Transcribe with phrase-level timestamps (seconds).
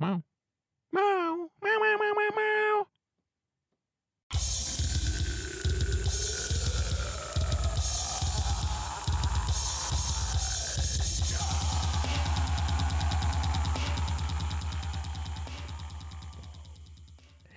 [0.00, 0.20] Mau.
[0.92, 1.36] Mau.
[1.62, 2.86] Mau, mau, mau, mau, mau.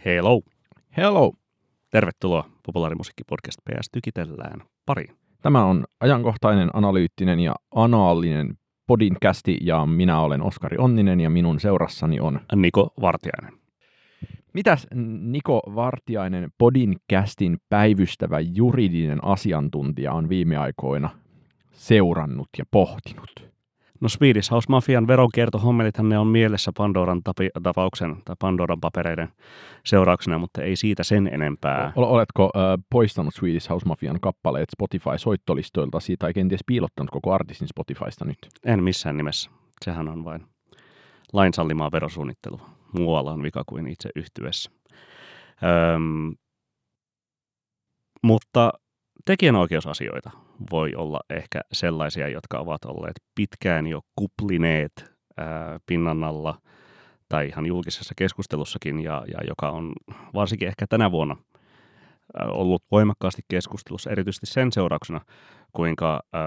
[0.05, 0.41] Hello!
[0.98, 1.34] Hello.
[1.89, 5.16] Tervetuloa populaarimusiikkipodcast PS Tykitellään pariin.
[5.41, 8.57] Tämä on ajankohtainen, analyyttinen ja anaalinen
[8.88, 12.39] podinkästi ja minä olen Oskari Onninen ja minun seurassani on...
[12.55, 13.54] Niko Vartiainen.
[14.54, 14.87] Mitäs
[15.21, 21.09] Niko Vartiainen, podinkästin päivystävä juridinen asiantuntija on viime aikoina
[21.71, 23.54] seurannut ja pohtinut?
[24.04, 29.29] No Swedish House Mafian veronkiertohommelithan ne on mielessä Pandoran tapi- tapauksen tai Pandoran papereiden
[29.86, 31.93] seurauksena, mutta ei siitä sen enempää.
[31.96, 38.38] Oletko äh, poistanut Swedish House Mafian kappaleet Spotify-soittolistoilta tai kenties piilottanut koko artistin Spotifysta nyt?
[38.66, 39.50] En missään nimessä.
[39.86, 40.45] Sehän on vain
[41.34, 42.70] lain sallimaa verosuunnittelua.
[42.92, 44.72] Muualla on vika kuin itse yhtyessä.
[45.95, 46.36] Öm,
[48.23, 48.72] mutta
[49.26, 50.32] tekijänoikeusasioita
[50.72, 56.62] voi olla ehkä sellaisia, jotka ovat olleet pitkään jo kuplineet ää, pinnan alla
[57.30, 59.94] tai ihan julkisessa keskustelussakin ja, ja joka on
[60.34, 61.36] varsinkin ehkä tänä vuonna
[62.48, 65.22] ollut voimakkaasti keskustelussa erityisesti sen seurauksena,
[65.74, 66.44] kuinka ää,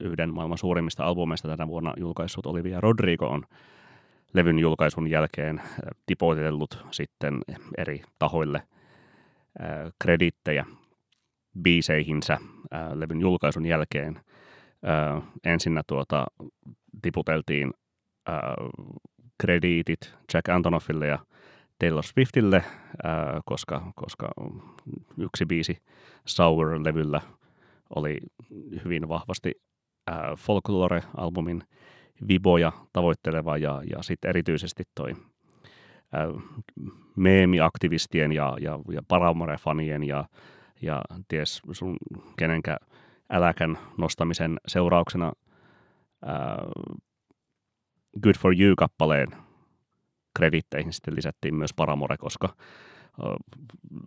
[0.00, 3.42] yhden maailman suurimmista albumeista tänä vuonna julkaissut Olivia Rodrigo on
[4.32, 5.62] levyn julkaisun jälkeen
[6.06, 7.40] tipoitellut sitten
[7.78, 8.62] eri tahoille
[9.98, 10.66] kredittejä
[11.62, 12.38] biiseihinsä
[12.70, 14.20] ää, levyn julkaisun jälkeen.
[14.84, 16.26] Ää, ensinnä tuota,
[17.02, 17.72] tiputeltiin
[18.26, 18.54] ää,
[19.42, 21.18] krediitit Jack Antonoffille ja
[21.78, 22.64] Taylor Swiftille,
[23.04, 24.28] ää, koska, koska
[25.18, 25.76] yksi biisi
[26.26, 27.20] Sour-levyllä
[27.96, 28.18] oli
[28.84, 29.52] hyvin vahvasti
[30.06, 31.62] ää, Folklore-albumin
[32.28, 35.12] viboja tavoitteleva ja, ja sitten erityisesti toi
[37.16, 40.24] meemiaktivistien ja, ja, ja Paramore-fanien ja
[40.82, 41.96] ja ties sun
[42.36, 42.76] kenenkä
[43.30, 45.32] äläkän nostamisen seurauksena
[46.24, 46.58] ää,
[48.22, 49.28] Good for You-kappaleen
[50.36, 52.56] kreditteihin sitten lisättiin myös Paramore, koska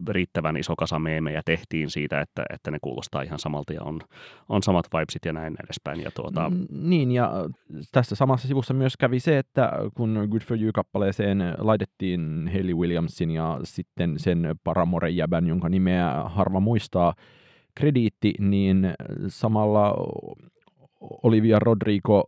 [0.10, 4.00] riittävän iso kasa meemejä tehtiin siitä, että, että ne kuulostaa ihan samalta ja on,
[4.50, 6.02] on samat vibesit ja näin edespäin.
[6.02, 6.52] Ja tuota...
[6.72, 7.32] Niin, ja
[7.92, 13.60] tässä samassa sivussa myös kävi se, että kun Good for You-kappaleeseen laitettiin Haley Williamsin ja
[13.64, 17.14] sitten sen Paramore-jäbän, jonka nimeä harva muistaa,
[17.76, 18.94] krediitti, niin
[19.28, 19.94] samalla
[21.00, 22.24] Olivia Rodrigo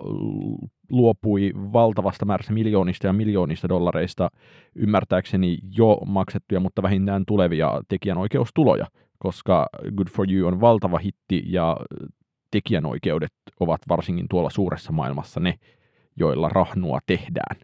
[0.89, 4.29] luopui valtavasta määrästä miljoonista ja miljoonista dollareista
[4.75, 8.85] ymmärtääkseni jo maksettuja, mutta vähintään tulevia tekijänoikeustuloja,
[9.17, 11.77] koska Good for You on valtava hitti ja
[12.51, 15.53] tekijänoikeudet ovat varsinkin tuolla suuressa maailmassa ne,
[16.15, 17.57] joilla rahnua tehdään.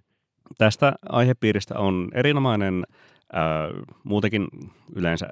[0.58, 2.84] Tästä aihepiiristä on erinomainen,
[3.36, 3.42] äh,
[4.04, 4.48] muutenkin
[4.96, 5.30] yleensä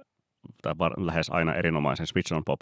[0.61, 2.59] tai lähes aina erinomaisen Switch on Pop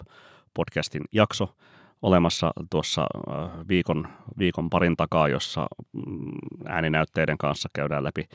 [0.54, 1.54] podcastin jakso
[2.02, 6.32] olemassa tuossa äh, viikon, viikon parin takaa, jossa mm,
[6.66, 8.28] ääninäytteiden kanssa käydään läpi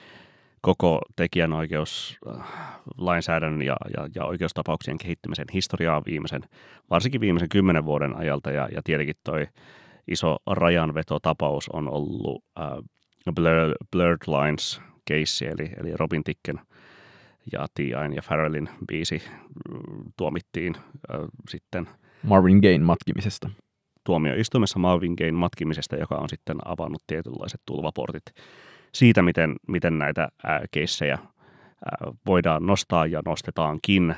[0.62, 2.48] koko tekijänoikeus, äh,
[3.66, 6.42] ja, ja, ja oikeustapauksien kehittymisen historiaa viimeisen,
[6.90, 8.52] varsinkin viimeisen kymmenen vuoden ajalta.
[8.52, 9.48] Ja, ja tietenkin toi
[10.08, 16.60] iso rajanvetotapaus on ollut äh, Blur, Blurred Lines case, eli, eli Robin Ticken
[17.52, 19.24] ja T.I.n ja Farrellin biisi
[19.70, 21.88] mm, tuomittiin äh, sitten
[22.26, 23.50] Marvin Gaye matkimisesta.
[24.04, 28.24] tuomioistuimessa Marvin Gayn matkimisesta, joka on sitten avannut tietynlaiset tulvaportit
[28.94, 31.18] siitä, miten, miten näitä ää, keissejä
[32.26, 34.16] voidaan nostaa ja nostetaankin,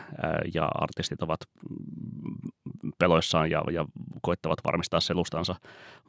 [0.54, 2.52] ja artistit ovat mm,
[3.00, 3.86] peloissaan ja, ja
[4.22, 5.56] koittavat varmistaa selustansa,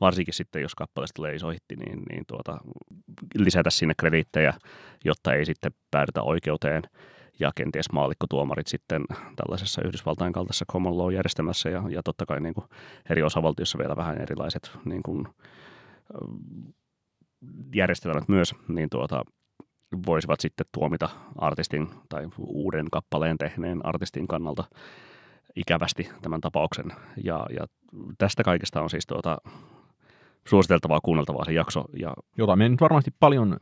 [0.00, 2.58] varsinkin sitten, jos kappaleesta tulee iso hitti, niin, niin tuota,
[3.34, 4.54] lisätä sinne krediittejä,
[5.04, 6.82] jotta ei sitten päädytä oikeuteen
[7.38, 9.04] ja kenties maallikkotuomarit sitten
[9.36, 12.66] tällaisessa Yhdysvaltain kaltaisessa common law-järjestelmässä ja, ja totta kai niin kuin
[13.10, 15.28] eri osavaltiossa vielä vähän erilaiset niin kuin,
[17.74, 19.22] järjestelmät myös, niin tuota,
[20.06, 24.64] voisivat sitten tuomita artistin tai uuden kappaleen tehneen artistin kannalta
[25.56, 26.92] ikävästi tämän tapauksen.
[27.24, 27.66] Ja, ja
[28.18, 29.38] tästä kaikesta on siis tuota,
[30.48, 31.84] suositeltavaa kuunneltavaa se jakso.
[32.00, 33.56] Ja jota me nyt varmasti paljon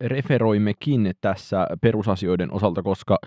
[0.00, 3.18] referoimmekin tässä perusasioiden osalta, koska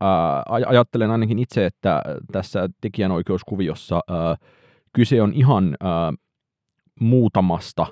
[0.00, 2.02] ää, aj- ajattelen ainakin itse, että
[2.32, 4.36] tässä tekijänoikeuskuviossa ää,
[4.92, 6.12] kyse on ihan ää,
[7.00, 7.86] muutamasta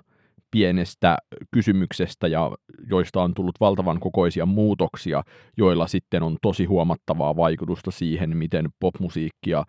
[0.50, 1.16] pienestä
[1.50, 2.50] kysymyksestä, ja
[2.90, 5.22] joista on tullut valtavan kokoisia muutoksia,
[5.56, 9.64] joilla sitten on tosi huomattavaa vaikutusta siihen, miten popmusiikkia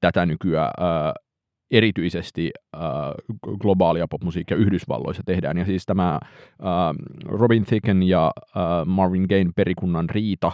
[0.00, 1.14] tätä nykyään ää,
[1.70, 2.80] erityisesti äh,
[3.60, 5.58] globaalia popmusiikkia Yhdysvalloissa tehdään.
[5.58, 6.20] Ja siis tämä äh,
[7.24, 10.52] Robin Thicken ja äh, Marvin Gaye perikunnan riita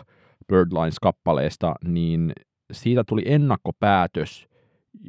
[0.52, 2.32] Birdlines-kappaleesta, niin
[2.72, 4.48] siitä tuli ennakkopäätös,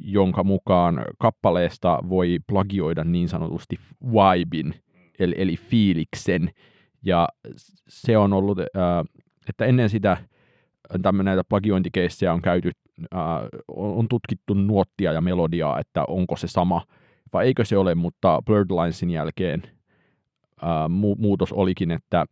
[0.02, 4.74] jonka mukaan kappaleesta voi plagioida niin sanotusti vibein,
[5.20, 6.50] eli, eli fiiliksen.
[7.06, 7.28] Ja
[7.88, 8.66] se on ollut, äh,
[9.50, 10.18] että ennen sitä
[11.02, 12.87] tämmöinen näitä plagiointikeissejä on käyty, äh,
[13.68, 16.82] on tutkittu nuottia ja melodiaa, että onko se sama
[17.34, 19.64] vai eikö se ole, mutta Blurred Linesin jälkeen
[20.88, 22.26] mu- muutos olikin, että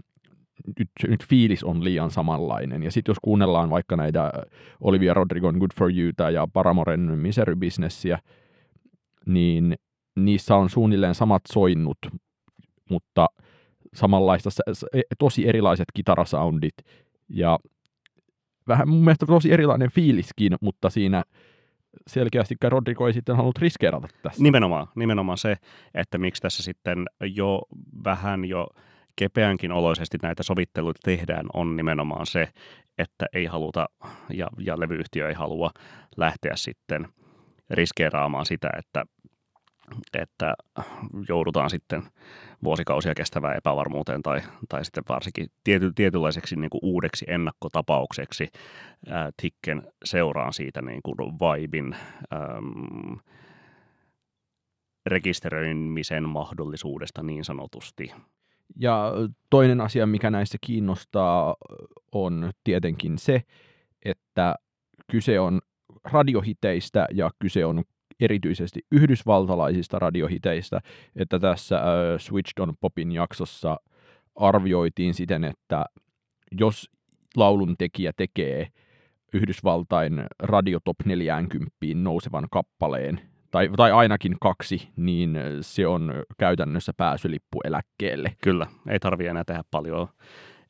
[0.79, 2.83] nyt, nyt fiilis on liian samanlainen.
[2.83, 4.31] Ja sitten jos kuunnellaan vaikka näitä
[4.81, 8.19] Olivia Rodrigon Good For You ja Paramoren Misery Businessia,
[9.25, 9.75] niin
[10.15, 11.97] niissä on suunnilleen samat soinnut,
[12.89, 13.27] mutta
[13.93, 14.49] samanlaista,
[14.93, 16.73] e, tosi erilaiset kitarasoundit
[17.29, 17.59] ja
[18.67, 21.23] vähän mun mielestä tosi erilainen fiiliskin, mutta siinä
[22.07, 24.43] selkeästi Rodrigo ei sitten halunnut riskeerata tässä.
[24.43, 25.55] Nimenomaan, nimenomaan se,
[25.93, 27.61] että miksi tässä sitten jo
[28.03, 28.67] vähän jo
[29.15, 32.47] kepeänkin oloisesti näitä sovitteluita tehdään, on nimenomaan se,
[32.97, 33.89] että ei haluta
[34.33, 35.71] ja, ja levyyhtiö ei halua
[36.17, 37.07] lähteä sitten
[37.69, 39.05] riskeeraamaan sitä, että,
[40.13, 40.53] että
[41.29, 42.03] joudutaan sitten
[42.63, 48.47] vuosikausia kestävään epävarmuuteen tai, tai sitten varsinkin tiety, tietynlaiseksi niin kuin uudeksi ennakkotapaukseksi
[49.07, 51.95] ää, Tikken seuraan siitä niin kuin vibin
[52.33, 53.17] äm,
[55.05, 58.11] rekisteröimisen mahdollisuudesta niin sanotusti.
[58.75, 59.11] Ja
[59.49, 61.55] toinen asia, mikä näissä kiinnostaa,
[62.11, 63.41] on tietenkin se,
[64.05, 64.55] että
[65.11, 65.61] kyse on
[66.03, 67.83] radiohiteistä ja kyse on
[68.19, 70.79] erityisesti yhdysvaltalaisista radiohiteistä,
[71.15, 71.83] että tässä äh,
[72.17, 73.77] Switched on Popin jaksossa
[74.35, 75.85] arvioitiin siten, että
[76.51, 76.91] jos
[77.35, 78.67] laulun tekijä tekee
[79.33, 83.21] Yhdysvaltain radio top 40 nousevan kappaleen,
[83.51, 88.35] tai, tai ainakin kaksi, niin se on käytännössä pääsylippu eläkkeelle.
[88.43, 90.07] Kyllä, ei tarvitse enää tehdä paljon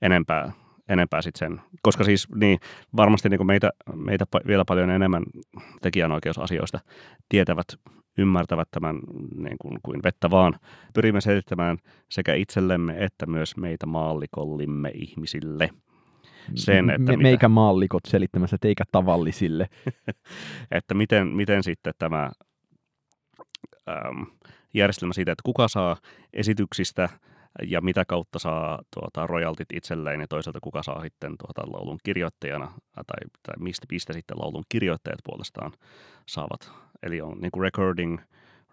[0.01, 0.51] enempää,
[0.89, 2.59] enempää sit sen, koska siis niin,
[2.97, 5.23] varmasti niin meitä, meitä vielä paljon enemmän
[5.81, 6.79] tekijänoikeusasioista
[7.29, 7.67] tietävät,
[8.17, 8.99] ymmärtävät tämän
[9.35, 10.53] niin kuin, kuin vettä vaan.
[10.93, 11.77] Pyrimme selittämään
[12.09, 15.69] sekä itsellemme että myös meitä maallikollimme ihmisille–
[16.55, 19.69] sen, että Me, meikä maallikot selittämässä teikä tavallisille.
[20.71, 22.31] että miten, miten sitten tämä
[23.89, 24.23] ähm,
[24.73, 25.97] järjestelmä siitä, että kuka saa
[26.33, 27.09] esityksistä
[27.63, 32.65] ja mitä kautta saa tuota, royaltit itselleen ja toisaalta kuka saa sitten tuota, laulun kirjoittajana
[32.95, 35.71] tai, tai mistä, mistä sitten laulun kirjoittajat puolestaan
[36.25, 36.71] saavat.
[37.03, 38.19] Eli on niin kuin recording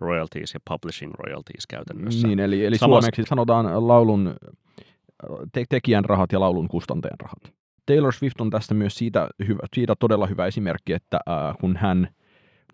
[0.01, 2.29] royalties ja publishing royalties käytännössä.
[2.29, 3.03] Niin, eli, eli Samas...
[3.03, 4.35] suomeksi sanotaan laulun
[5.53, 7.55] te- tekijän rahat ja laulun kustantajan rahat.
[7.87, 12.09] Taylor Swift on tästä myös siitä, hyvä, siitä todella hyvä esimerkki, että äh, kun hän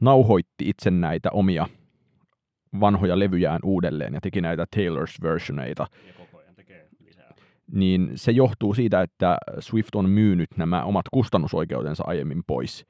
[0.01, 1.67] nauhoitti itse näitä omia
[2.81, 5.87] vanhoja levyjään uudelleen ja teki näitä Taylor's versioneita.
[7.73, 12.87] Niin se johtuu siitä, että Swift on myynyt nämä omat kustannusoikeutensa aiemmin pois,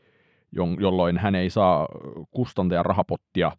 [0.81, 1.89] jolloin hän ei saa
[2.31, 3.53] kustantajan rahapottia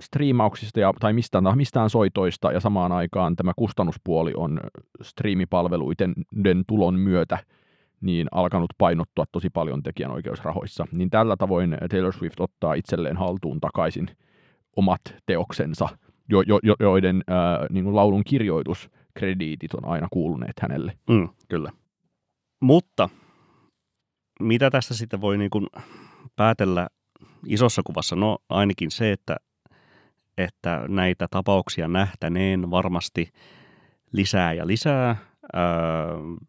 [0.00, 4.60] striimauksista ja, tai mistään, mistään soitoista, ja samaan aikaan tämä kustannuspuoli on
[5.02, 6.14] striimipalveluiden
[6.66, 7.38] tulon myötä
[8.00, 10.86] niin alkanut painottua tosi paljon tekijänoikeusrahoissa.
[10.92, 14.10] Niin tällä tavoin Taylor Swift ottaa itselleen haltuun takaisin–
[14.78, 15.88] omat teoksensa,
[16.28, 20.98] jo, jo, joiden ää, niin kuin laulun kirjoituskrediitit on aina kuuluneet hänelle.
[21.10, 21.70] Mm, kyllä.
[22.60, 23.08] Mutta
[24.40, 25.66] mitä tästä sitten voi niin kuin
[26.36, 26.88] päätellä
[27.46, 28.16] isossa kuvassa?
[28.16, 29.36] No ainakin se, että,
[30.38, 33.32] että näitä tapauksia nähtäneen varmasti
[34.12, 35.16] lisää ja lisää.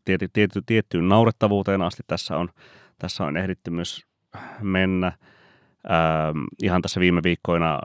[0.06, 2.50] Tiety, tiety, tiettyyn naurettavuuteen asti tässä on,
[3.00, 4.06] tässä on ehditty myös
[4.62, 5.12] mennä–
[5.86, 7.80] Ähm, ihan tässä viime viikkoina äh,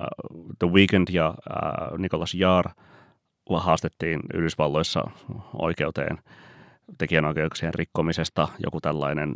[0.58, 2.70] The Weeknd ja äh, Nicholas Jaar
[3.56, 5.10] haastettiin Yhdysvalloissa
[5.52, 6.18] oikeuteen
[6.98, 8.48] tekijänoikeuksien rikkomisesta.
[8.58, 9.34] Joku tällainen,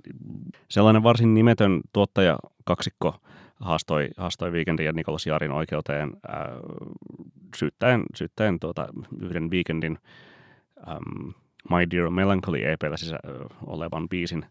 [0.68, 3.14] sellainen varsin nimetön tuottaja kaksikko
[3.60, 6.36] haastoi, haastoi Weekendin ja Nicholas Jaarin oikeuteen äh,
[7.56, 8.88] syyttäen, syyttäen tuota,
[9.20, 9.98] yhden Weekendin
[10.88, 11.30] ähm,
[11.70, 13.18] My Dear Melancholy EPllä sisä,
[13.66, 14.46] olevan biisin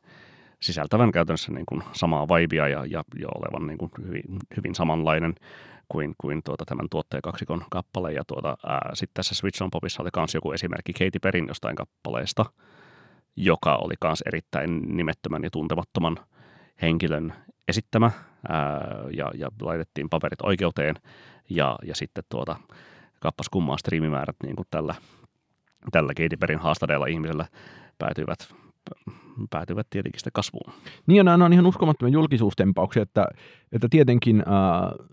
[0.59, 4.23] sisältävän käytännössä niin kuin samaa vibea ja, ja, ja olevan niin kuin hyvin,
[4.57, 5.35] hyvin samanlainen
[5.89, 8.13] kuin, kuin tuota, tämän tuottajakaksikon kappale.
[8.13, 8.57] Ja tuota,
[8.93, 12.45] sitten tässä Switch on Popissa oli myös joku esimerkki Katy Perin jostain kappaleesta,
[13.35, 16.17] joka oli myös erittäin nimettömän ja tuntemattoman
[16.81, 17.33] henkilön
[17.67, 18.11] esittämä
[18.49, 18.79] ää,
[19.13, 20.95] ja, ja laitettiin paperit oikeuteen
[21.49, 22.55] ja, ja sitten tuota,
[23.19, 24.95] kappas kummaa striimimäärät niin kuin tällä,
[25.91, 27.45] tällä Katy Perin haastadeella ihmisellä
[27.97, 28.53] päätyivät
[29.49, 30.73] päätyvät tietenkin sitä kasvuun.
[31.07, 33.25] Niin ja nämä on ihan uskomattomia julkisuustempauksia, että,
[33.71, 35.07] että tietenkin äh,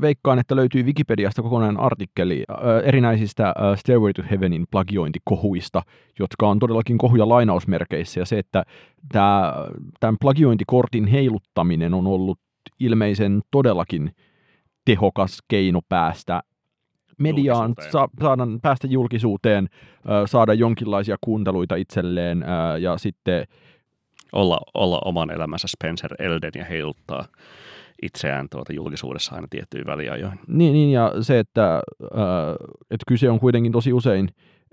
[0.00, 5.82] veikkaan, että löytyy Wikipediasta kokonainen artikkeli äh, erinäisistä äh, Stairway to Heavenin plagiointikohuista,
[6.18, 8.64] jotka on todellakin kohuja lainausmerkeissä, ja se, että
[9.12, 9.54] tämä,
[10.00, 12.38] tämän plagiointikortin heiluttaminen on ollut
[12.80, 14.10] ilmeisen todellakin
[14.84, 16.42] tehokas keino päästä
[17.18, 23.46] mediaan, sa- saada päästä julkisuuteen, äh, saada jonkinlaisia kuunteluita itselleen äh, ja sitten
[24.32, 27.24] olla, olla oman elämänsä Spencer Elden ja heiluttaa
[28.02, 30.40] itseään tuota julkisuudessa aina tiettyyn väliajoin.
[30.46, 32.54] Niin, niin ja se, että, äh,
[32.90, 34.28] että kyse on kuitenkin tosi usein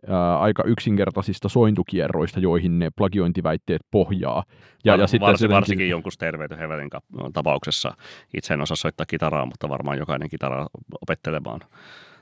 [0.09, 4.43] äh, aika yksinkertaisista sointukierroista, joihin ne plagiointiväitteet pohjaa.
[4.83, 5.55] Ja, Var, ja sitten varsin, jotenkin...
[5.55, 6.11] varsinkin jonkun
[6.59, 6.89] Heavenin
[7.33, 7.93] tapauksessa
[8.33, 10.67] itse en osaa soittaa kitaraa, mutta varmaan jokainen kitara
[11.01, 11.61] opettelemaan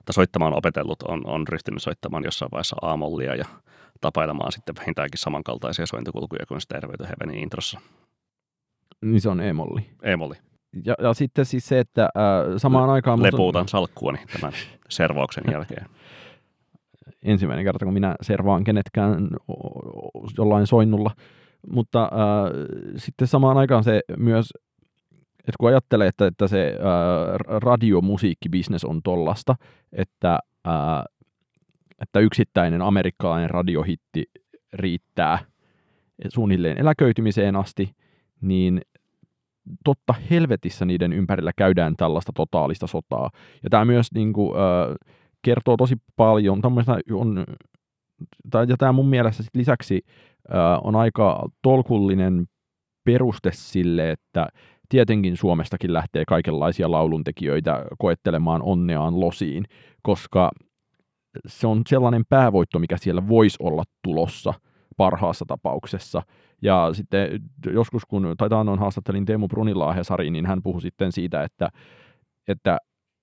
[0.05, 3.45] tai soittamaan opetellut on, on ryhtynyt soittamaan jossain vaiheessa aamollia ja
[4.01, 7.79] tapailemaan sitten vähintäänkin samankaltaisia sointukulkuja kuin Stairway to Heavenin introssa.
[9.01, 9.89] Niin se on e-molli.
[10.03, 10.35] E-molli.
[10.85, 12.09] Ja, ja sitten siis se, että äh,
[12.57, 13.23] samaan aikaan...
[13.23, 13.67] Lepuutan on...
[13.67, 14.53] salkkuani tämän
[14.89, 15.85] servauksen jälkeen.
[17.23, 19.29] Ensimmäinen kerta, kun minä servaan kenetkään
[20.37, 21.11] jollain soinnulla.
[21.71, 22.09] Mutta äh,
[22.97, 24.53] sitten samaan aikaan se myös,
[25.47, 29.55] että kun ajattelee, että, että se äh, radiomusiikkibisnes on tollasta,
[29.91, 31.03] että äh,
[32.03, 34.25] että yksittäinen amerikkalainen radiohitti
[34.73, 35.39] riittää
[36.27, 37.95] suunnilleen eläköitymiseen asti,
[38.41, 38.81] niin
[39.85, 43.29] totta helvetissä niiden ympärillä käydään tällaista totaalista sotaa.
[43.63, 44.95] Ja tämä myös niin kuin, äh,
[45.41, 46.61] kertoo tosi paljon,
[47.11, 47.45] on,
[48.69, 50.01] ja tämä mun mielestä sit lisäksi
[50.55, 52.45] äh, on aika tolkullinen
[53.03, 54.47] peruste sille, että
[54.89, 59.65] tietenkin Suomestakin lähtee kaikenlaisia lauluntekijöitä koettelemaan onneaan losiin,
[60.01, 60.51] koska
[61.47, 64.53] se on sellainen päävoitto, mikä siellä voisi olla tulossa
[64.97, 66.21] parhaassa tapauksessa.
[66.61, 67.39] Ja sitten
[67.73, 71.69] joskus, kun tai on haastattelin Teemu Brunilaa Hesariin, niin hän puhui sitten siitä, että,
[72.47, 72.77] että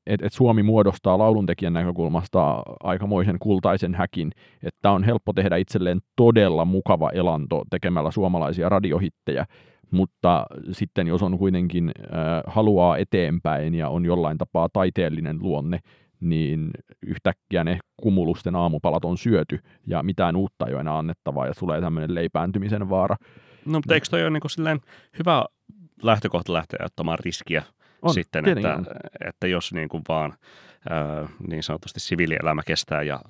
[0.06, 6.64] et, et Suomi muodostaa lauluntekijän näkökulmasta aikamoisen kultaisen häkin, että on helppo tehdä itselleen todella
[6.64, 9.46] mukava elanto tekemällä suomalaisia radiohittejä,
[9.90, 15.78] mutta sitten jos on kuitenkin äh, haluaa eteenpäin ja on jollain tapaa taiteellinen luonne,
[16.20, 16.70] niin
[17.06, 21.80] yhtäkkiä ne kumulusten aamupalat on syöty ja mitään uutta ei ole enää annettavaa ja tulee
[21.80, 23.16] tämmöinen leipääntymisen vaara.
[23.66, 24.80] No mutta eikö toi ole niin kuin
[25.18, 25.44] hyvä
[26.02, 27.62] lähtökohta lähteä ottamaan riskiä
[28.02, 28.78] on, sitten, että,
[29.28, 30.32] että jos niin kuin vaan
[30.90, 33.20] ää, niin sanotusti siviilielämä kestää ja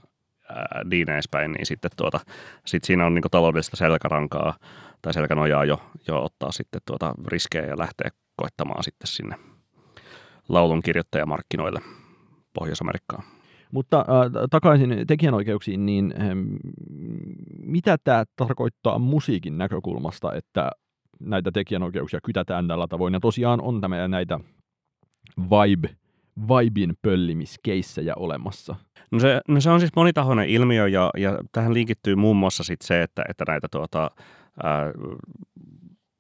[0.85, 2.21] niin edespäin, niin sitten tuota,
[2.67, 4.55] sit siinä on niin taloudellista selkärankaa
[5.03, 9.37] tai selkänojaa jo, jo ottaa sitten tuota riskejä ja lähteä koittamaan sitten sinne
[10.49, 11.81] laulun kirjoittajamarkkinoille.
[12.55, 13.25] Pohjois-Amerikkaan.
[13.73, 14.07] Mutta äh,
[14.51, 16.29] takaisin tekijänoikeuksiin, niin äh,
[17.65, 20.71] mitä tämä tarkoittaa musiikin näkökulmasta, että
[21.21, 23.15] näitä tekijänoikeuksia kytätään tällä tavoin?
[23.15, 24.41] Ja tosiaan on tämä näitä
[25.39, 25.97] vibe,
[26.49, 28.77] vibin pöllimiskeissejä olemassa.
[29.11, 32.83] No se, no se on siis monitahoinen ilmiö ja, ja tähän linkittyy muun muassa sit
[32.83, 34.11] se, että, että näitä tuota,
[34.63, 34.93] ää,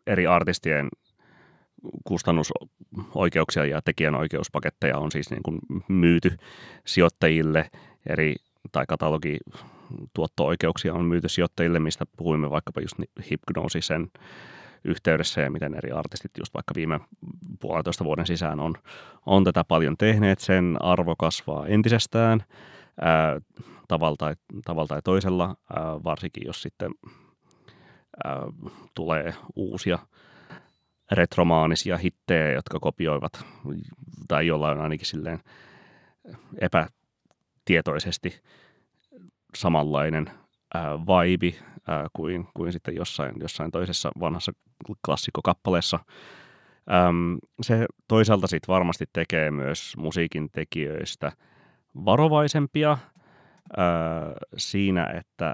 [0.07, 0.89] eri artistien
[2.05, 6.37] kustannusoikeuksia ja tekijänoikeuspaketteja on siis niin kuin myyty
[6.87, 7.71] sijoittajille
[8.07, 8.35] eri
[8.73, 9.39] tai katalogi
[10.15, 12.95] tuotto-oikeuksia on myyty sijoittajille, mistä puhuimme vaikkapa just
[13.31, 14.11] Hypnosisen
[14.85, 17.01] yhteydessä ja miten eri artistit just vaikka viime
[17.61, 18.75] puolentoista vuoden sisään on,
[19.27, 20.39] on tätä paljon tehneet.
[20.39, 22.43] Sen arvo kasvaa entisestään
[23.01, 23.41] ää,
[23.89, 25.45] tavalla, tai, tavalla tai toisella,
[25.77, 26.91] ää, varsinkin jos sitten
[28.25, 28.43] ää,
[28.95, 29.99] tulee uusia
[31.13, 33.45] retromaanisia hittejä, jotka kopioivat
[34.29, 35.41] tai jollain ainakin silleen
[36.61, 38.41] epätietoisesti
[39.57, 40.31] samanlainen
[40.75, 44.53] ää, vibe ää, kuin, kuin sitten jossain, jossain toisessa vanhassa
[45.07, 45.99] klassikkokappaleessa.
[47.63, 51.33] Se toisaalta sitten varmasti tekee myös musiikin tekijöistä
[52.05, 52.99] varovaisempia
[53.77, 55.53] ää, siinä, että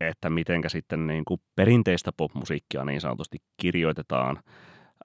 [0.00, 4.38] että mitenkä sitten niin kuin perinteistä popmusiikkia niin sanotusti kirjoitetaan.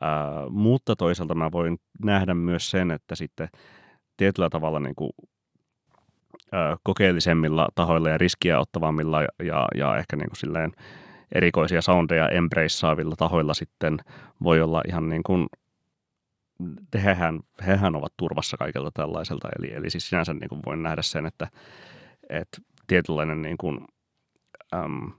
[0.01, 3.47] Ää, mutta toisaalta mä voin nähdä myös sen, että sitten
[4.17, 5.11] tietyllä tavalla niin kuin,
[6.51, 10.71] ää, kokeellisemmilla tahoilla ja riskiä ottavammilla ja, ja, ja ehkä niin kuin silleen
[11.35, 13.97] erikoisia soundeja embraceaavilla tahoilla sitten
[14.43, 15.47] voi olla ihan niin kuin
[17.03, 19.49] hehän, hehän ovat turvassa kaikelta tällaiselta.
[19.59, 21.47] Eli, eli siis sinänsä niin kuin voin nähdä sen, että,
[22.29, 23.79] että tietynlainen niin kuin
[24.75, 25.11] äm,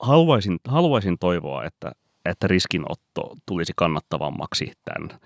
[0.00, 1.92] haluaisin, haluaisin toivoa, että,
[2.24, 5.20] että riskinotto tulisi kannattavammaksi tämän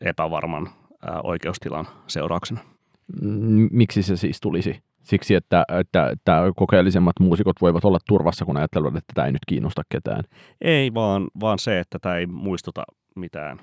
[0.00, 0.68] epävarman
[1.02, 2.60] ää, oikeustilan seurauksena.
[3.70, 4.82] Miksi se siis tulisi?
[5.02, 9.44] Siksi, että, että, että kokeellisemmat muusikot voivat olla turvassa, kun ajattelevat, että tämä ei nyt
[9.48, 10.24] kiinnosta ketään.
[10.60, 12.82] Ei, vaan, vaan se, että tämä ei muistuta
[13.16, 13.60] mitään.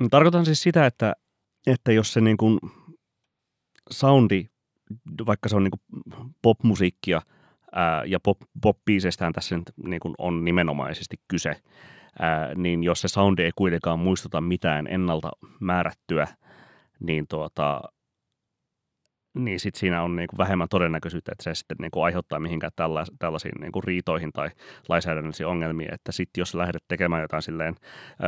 [0.00, 1.12] No, tarkoitan siis sitä, että,
[1.66, 2.58] että jos se niin kuin
[3.90, 4.46] soundi,
[5.26, 6.04] vaikka se on niin kuin
[6.42, 7.22] popmusiikkia
[7.72, 8.78] ää, ja pop, pop
[9.34, 11.62] tässä niin kuin on nimenomaisesti kyse,
[12.18, 15.30] ää, niin jos se soundi ei kuitenkaan muistuta mitään ennalta
[15.60, 16.28] määrättyä,
[17.00, 17.80] niin tuota,
[19.34, 22.72] niin sit siinä on niin kuin vähemmän todennäköisyyttä, että se sitten niin kuin aiheuttaa mihinkään
[22.76, 24.50] tälla, tällaisiin niin kuin riitoihin tai
[24.88, 27.74] lainsäädännöllisiin ongelmiin, että sitten jos lähdet tekemään jotain silleen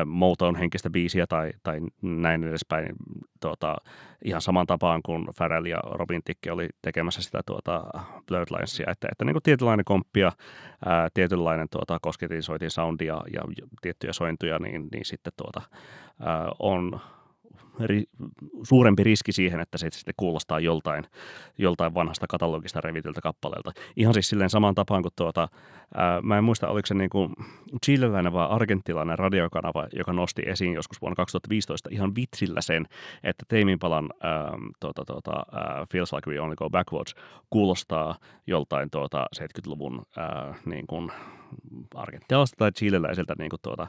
[0.06, 2.96] Motown-henkistä biisiä tai, tai näin edespäin, niin,
[3.40, 3.76] tuota,
[4.24, 7.84] ihan saman tapaan kuin Pharrell ja Robin Tikke oli tekemässä sitä tuota
[8.26, 10.32] Blurred Linesia, että, että niin kuin tietynlainen komppia,
[10.86, 15.62] ää, tietynlainen tuota, kosketin soitin soundia ja, ja tiettyjä sointuja, niin, niin sitten tuota,
[16.20, 17.00] ää, on
[17.80, 18.04] ri,
[18.62, 21.04] suurempi riski siihen, että se sitten kuulostaa joltain,
[21.58, 23.72] joltain vanhasta katalogista revityltä kappaleelta.
[23.96, 25.48] Ihan siis silleen samaan tapaan kuin tuota,
[25.94, 27.32] ää, mä en muista, oliko se niin kuin
[27.84, 32.86] chileläinen vai argentilainen radiokanava, joka nosti esiin joskus vuonna 2015 ihan vitsillä sen,
[33.22, 37.14] että Teiminpalan ää, tuota, tuota, ää, Feels Like We Only Go Backwards
[37.50, 38.14] kuulostaa
[38.46, 41.12] joltain tuota 70-luvun ää, niin kuin
[41.94, 43.86] argentinalaiselta tai chileläiseltä niin kuin tuota,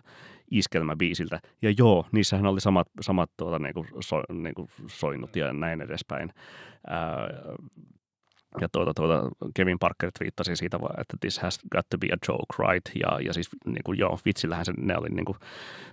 [0.52, 1.40] iskelmäbiisiltä.
[1.62, 5.82] Ja joo, niissähän oli samat, samat tuota, niin kuin, so, niin kuin soinnut ja näin
[5.82, 6.30] edespäin.
[6.88, 7.28] Ää,
[8.62, 12.72] ja tuota, tuota, Kevin Parker twiittasi siitä, että this has got to be a joke,
[12.74, 12.92] right?
[12.96, 15.38] Ja, ja siis niin kuin, joo, vitsillähän se, ne oli niin kuin,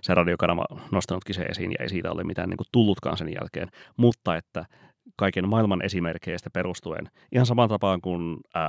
[0.01, 3.69] se radiokanava nostanutkin se esiin ja ei siitä ole mitään niin kuin, tullutkaan sen jälkeen.
[3.97, 4.65] Mutta että
[5.15, 7.09] kaiken maailman esimerkkeistä perustuen.
[7.31, 8.63] Ihan saman tapaan kuin äh,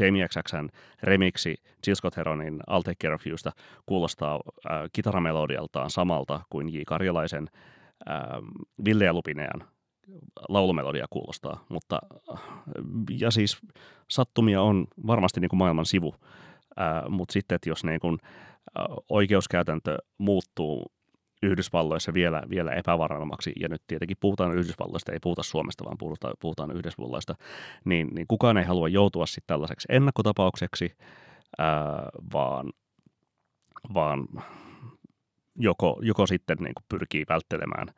[0.00, 0.68] Jamie XXn
[1.02, 1.54] remiksi
[1.86, 3.52] Jill Scott Heronin I'll Take Care of Yousta
[3.86, 4.40] kuulostaa
[4.70, 6.78] äh, kitaramelodialtaan samalta kuin J.
[6.86, 7.48] Karjalaisen
[8.10, 8.16] äh,
[8.84, 9.64] Ville ja Lupinean
[10.48, 11.98] laulumelodia kuulostaa, mutta
[12.32, 12.40] äh,
[13.10, 13.58] ja siis
[14.10, 16.14] sattumia on varmasti niin kuin maailman sivu,
[16.80, 18.18] äh, mutta sitten, että jos niin kuin,
[18.78, 20.92] äh, oikeuskäytäntö muuttuu
[21.42, 26.70] Yhdysvalloissa vielä, vielä epävarmemmaksi, ja nyt tietenkin puhutaan Yhdysvalloista, ei puhuta Suomesta, vaan puhutaan, puhutaan
[26.76, 27.34] Yhdysvalloista,
[27.84, 30.96] niin, niin kukaan ei halua joutua sitten tällaiseksi ennakkotapaukseksi,
[31.58, 32.72] ää, vaan,
[33.94, 34.28] vaan
[35.58, 37.88] joko, joko sitten niin pyrkii välttelemään,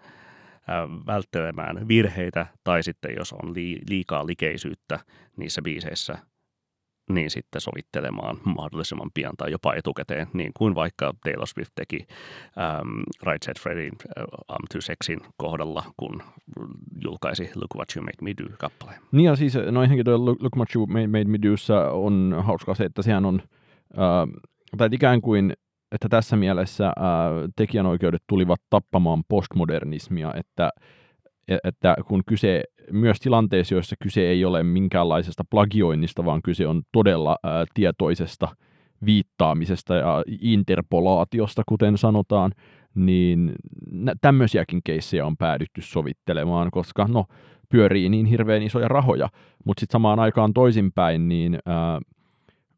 [0.69, 3.55] ää, välttelemään virheitä, tai sitten jos on
[3.91, 4.99] liikaa likeisyyttä
[5.37, 6.19] niissä biiseissä,
[7.15, 13.03] niin sitten sovittelemaan mahdollisimman pian tai jopa etukäteen, niin kuin vaikka Taylor Swift teki um,
[13.27, 16.23] Right Said Fredin uh, I'm Too Sexin kohdalla, kun
[17.05, 18.93] julkaisi Look What You Made Me Do kappale.
[19.13, 21.55] Niin ja siis no ensinnäkin tuo Look, What You Made, Me Do
[21.93, 23.43] on hauskaa se, että sehän on,
[23.93, 24.41] uh,
[24.77, 25.53] tai ikään kuin
[25.93, 30.71] että tässä mielessä uh, tekijänoikeudet tulivat tappamaan postmodernismia, että
[31.65, 37.37] että kun kyse myös tilanteessa, joissa kyse ei ole minkäänlaisesta plagioinnista, vaan kyse on todella
[37.43, 38.49] ää, tietoisesta
[39.07, 42.53] viittaamisesta ja interpolaatiosta, kuten sanotaan,
[42.95, 43.53] niin
[44.21, 47.25] tämmöisiäkin keissejä on päädytty sovittelemaan, koska no,
[47.69, 49.29] pyörii niin hirveän isoja rahoja,
[49.65, 52.01] mutta sitten samaan aikaan toisinpäin, niin ää,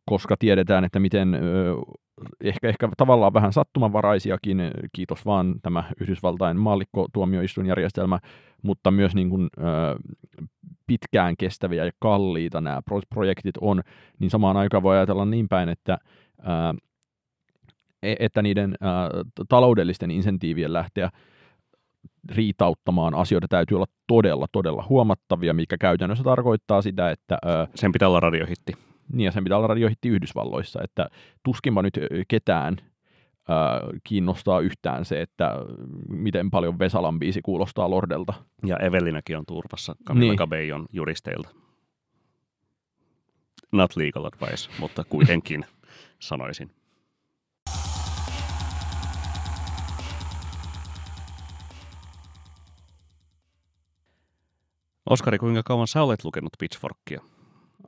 [0.05, 1.37] koska tiedetään, että miten
[2.41, 8.19] ehkä, ehkä tavallaan vähän sattumanvaraisiakin, kiitos vaan tämä Yhdysvaltain maallikkotuomioistuinjärjestelmä,
[8.63, 9.63] mutta myös niin kuin, ö,
[10.87, 12.81] pitkään kestäviä ja kalliita nämä
[13.11, 13.83] projektit on,
[14.19, 15.99] niin samaan aikaan voi ajatella niin päin, että
[16.39, 16.79] ö,
[18.03, 18.87] e, että niiden ö,
[19.49, 21.11] taloudellisten insentiivien lähteä
[22.35, 27.39] riitauttamaan asioita täytyy olla todella, todella huomattavia, mikä käytännössä tarkoittaa sitä, että...
[27.47, 28.73] Ö, Sen pitää olla radiohitti.
[29.13, 31.09] Niin, ja sen pitää olla radiohitti Yhdysvalloissa, että
[31.43, 31.99] tuskinpa nyt
[32.29, 32.77] ketään
[33.49, 35.55] ää, kiinnostaa yhtään se, että
[36.09, 38.35] miten paljon Vesalan biisi kuulostaa Lordelta.
[38.67, 40.39] Ja Evelinäkin on turvassa Camilla niin.
[40.39, 41.49] Cabellon juristeilta.
[43.73, 45.65] Not legal advice, mutta kuitenkin
[46.19, 46.71] sanoisin.
[55.11, 57.32] Oskari, kuinka kauan sä olet lukenut Pitchforkia?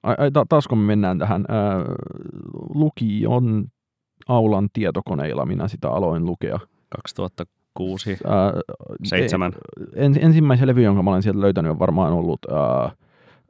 [0.04, 1.84] Ai, ai, taas kun me mennään tähän, ää,
[2.74, 3.64] lukion
[4.28, 6.58] aulan tietokoneilla minä sitä aloin lukea.
[6.88, 8.52] 2006, ää,
[9.04, 9.52] 7.
[9.94, 12.58] En, ensimmäisen levy, jonka mä olen sieltä löytänyt, on varmaan ollut ää,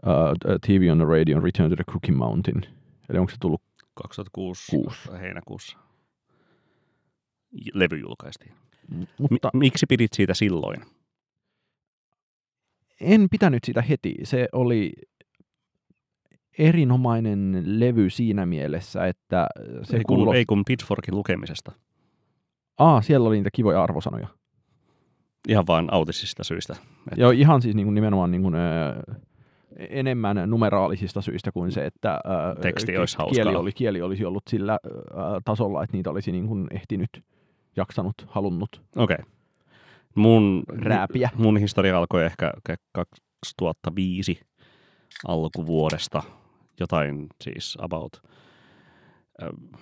[0.06, 0.34] ää,
[0.66, 2.62] TV on the Radio, Return to the Cookie Mountain.
[3.10, 3.62] Eli onko se tullut
[3.94, 5.10] 2006 6.
[5.20, 5.78] heinäkuussa?
[7.74, 8.52] Levy julkaistiin.
[9.18, 10.82] Mutta, M- miksi pidit siitä silloin?
[13.00, 14.14] En pitänyt sitä heti.
[14.24, 14.92] Se oli
[16.58, 19.46] erinomainen levy siinä mielessä, että
[19.82, 20.36] se ei kun, kuulost...
[20.36, 21.72] ei kun Pitchforkin lukemisesta.
[22.78, 24.28] Aa, siellä oli niitä kivoja arvosanoja.
[25.48, 26.72] Ihan vain autisista syistä.
[26.72, 27.20] Että...
[27.20, 29.02] Joo, ihan siis niin kuin nimenomaan niin kuin, ö,
[29.76, 32.20] enemmän numeraalisista syistä kuin se, että
[32.56, 34.90] ö, Teksti olisi kieli, oli, kieli olisi ollut sillä ö,
[35.44, 37.10] tasolla, että niitä olisi niin kuin ehtinyt,
[37.76, 38.82] jaksanut, halunnut.
[38.96, 39.14] Okei.
[39.14, 39.32] Okay.
[40.14, 41.30] Mun, Rääpiä.
[41.36, 42.52] mun historia alkoi ehkä
[42.92, 44.40] 2005
[45.28, 46.22] alkuvuodesta,
[46.80, 48.22] jotain siis about.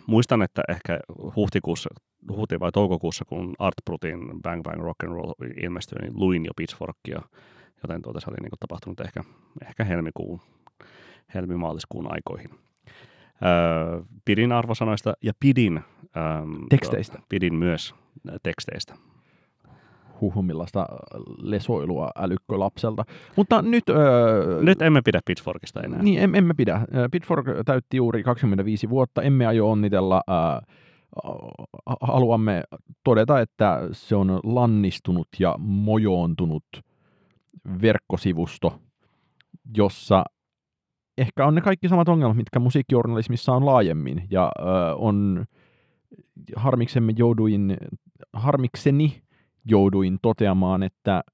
[0.07, 1.01] Muistan, että ehkä
[1.37, 1.91] huhtikuussa,
[2.29, 6.51] huhti vai toukokuussa, kun Art Brutin Bang Bang Rock and Roll ilmestyi, niin luin jo
[6.57, 7.23] Pitchforkia,
[7.83, 9.25] joten tuota se oli niin kuin tapahtunut ehkä,
[9.69, 10.41] ehkä helmikuun,
[11.35, 12.51] helmimaaliskuun aikoihin.
[13.45, 17.19] Öö, pidin arvosanoista ja pidin, öm, Teksteistä.
[17.29, 17.95] pidin myös
[18.43, 18.95] teksteistä.
[20.23, 20.87] Huhu, millaista
[21.39, 23.05] lesoilua älykkölapselta.
[23.37, 23.89] Mutta nyt...
[23.89, 26.03] Öö, Nyt emme pidä Pitchforkista enää.
[26.03, 26.81] Niin, em, emme pidä.
[27.11, 29.23] Pitchfork täytti juuri 25 vuotta.
[29.23, 30.23] Emme aio onnitella.
[30.29, 30.63] Ää,
[32.01, 32.63] haluamme
[33.05, 36.65] todeta, että se on lannistunut ja mojoontunut
[37.83, 38.79] verkkosivusto,
[39.77, 40.25] jossa
[41.19, 44.23] ehkä on ne kaikki samat ongelmat, mitkä musiikkijournalismissa on laajemmin.
[44.31, 44.63] Ja ö,
[44.95, 45.45] on
[46.57, 47.77] harmiksemme jouduin,
[48.33, 49.23] harmikseni
[49.64, 51.25] jouduin toteamaan, että,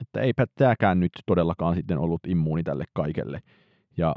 [0.00, 3.42] että eipä tämäkään nyt todellakaan sitten ollut immuuni tälle kaikelle.
[3.96, 4.14] Ja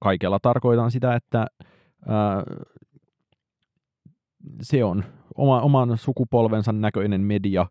[0.00, 1.46] kaikella tarkoitan sitä, että
[2.08, 2.42] ää,
[4.62, 7.66] se on oma, oman sukupolvensa näköinen media,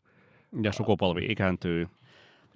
[0.63, 1.87] Ja sukupolvi ikääntyy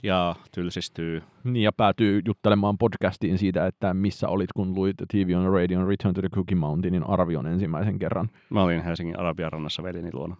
[0.03, 1.23] ja tylsistyy.
[1.43, 6.13] niin ja päätyy juttelemaan podcastiin siitä, että missä olit, kun luit TV on Radion Return
[6.13, 8.29] to the Cookie Mountainin arvion ensimmäisen kerran.
[8.49, 10.35] Mä olin Helsingin Arabian rannassa veljeni luona.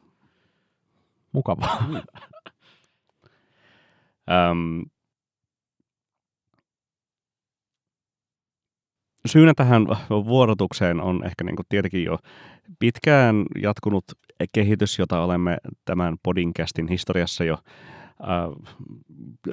[1.36, 1.88] Mukavaa.
[4.32, 4.84] Öm,
[9.26, 12.18] syynä tähän vuorotukseen on ehkä niin kuin tietenkin jo
[12.80, 14.06] pitkään jatkunut
[14.54, 17.60] kehitys, jota olemme tämän podcastin historiassa jo äh,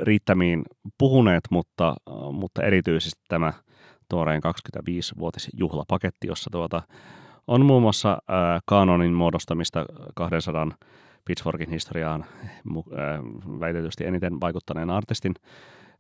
[0.02, 0.62] riittämiin
[0.98, 3.52] puhuneet, mutta, äh, mutta erityisesti tämä
[4.08, 6.82] tuoreen 25-vuotisjuhlapaketti, jossa tuota,
[7.46, 10.68] on muun muassa äh, kanonin muodostamista 200
[11.24, 12.24] Pitchforkin historiaan
[12.76, 13.20] äh,
[13.60, 15.34] väitetysti eniten vaikuttaneen artistin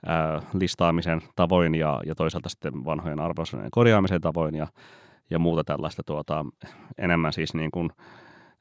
[0.08, 4.66] äh, listaamisen tavoin ja, ja toisaalta sitten vanhojen arvosanojen korjaamisen tavoin ja,
[5.30, 6.44] ja muuta tällaista tuota,
[6.98, 7.90] enemmän siis niin kuin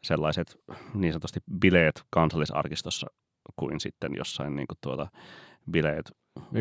[0.03, 0.57] sellaiset
[0.93, 3.07] niin sanotusti bileet kansallisarkistossa
[3.55, 5.07] kuin sitten jossain niin kuin tuota,
[5.71, 6.11] bileet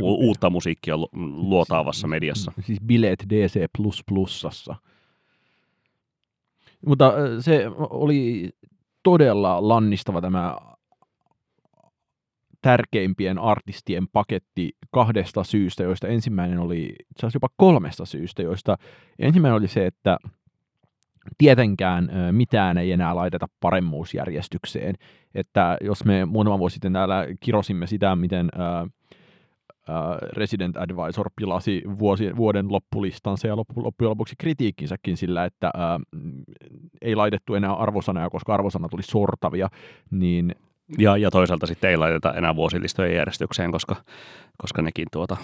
[0.03, 2.53] u- uutta musiikkia lu- luotaavassa mediassa.
[2.61, 3.67] Siis bileet DC++.
[6.87, 8.51] Mutta ö, se oli
[9.03, 10.57] todella lannistava tämä
[12.63, 18.77] tärkeimpien artistien paketti kahdesta syystä, joista ensimmäinen oli itse jopa kolmesta syystä, joista
[19.19, 20.19] ensimmäinen oli se, että
[21.39, 24.95] tietenkään mitään ei enää laiteta paremmuusjärjestykseen.
[25.35, 28.59] Että jos me muutama vuosi sitten täällä kirosimme sitä, miten ö,
[30.33, 35.81] Resident Advisor pilasi vuosi, vuoden loppulistansa ja loppu, loppujen lopuksi kritiikkinsäkin sillä, että ö,
[37.03, 39.69] ei laitettu enää arvosanoja, koska arvosanat tuli sortavia,
[40.11, 40.55] niin
[40.99, 43.97] Ja, ja toisaalta sitten ei laiteta enää vuosilistojen järjestykseen, koska,
[44.59, 45.37] koska nekin tuota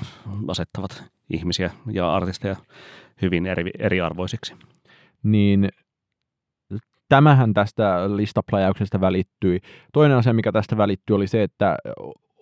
[0.49, 2.57] asettavat ihmisiä ja artisteja
[3.23, 4.55] hyvin eri, eriarvoisiksi.
[5.23, 5.69] niin
[7.09, 9.61] tämähän tästä listapläjäyksestä välittyi.
[9.93, 11.77] Toinen asia, mikä tästä välittyi, oli se, että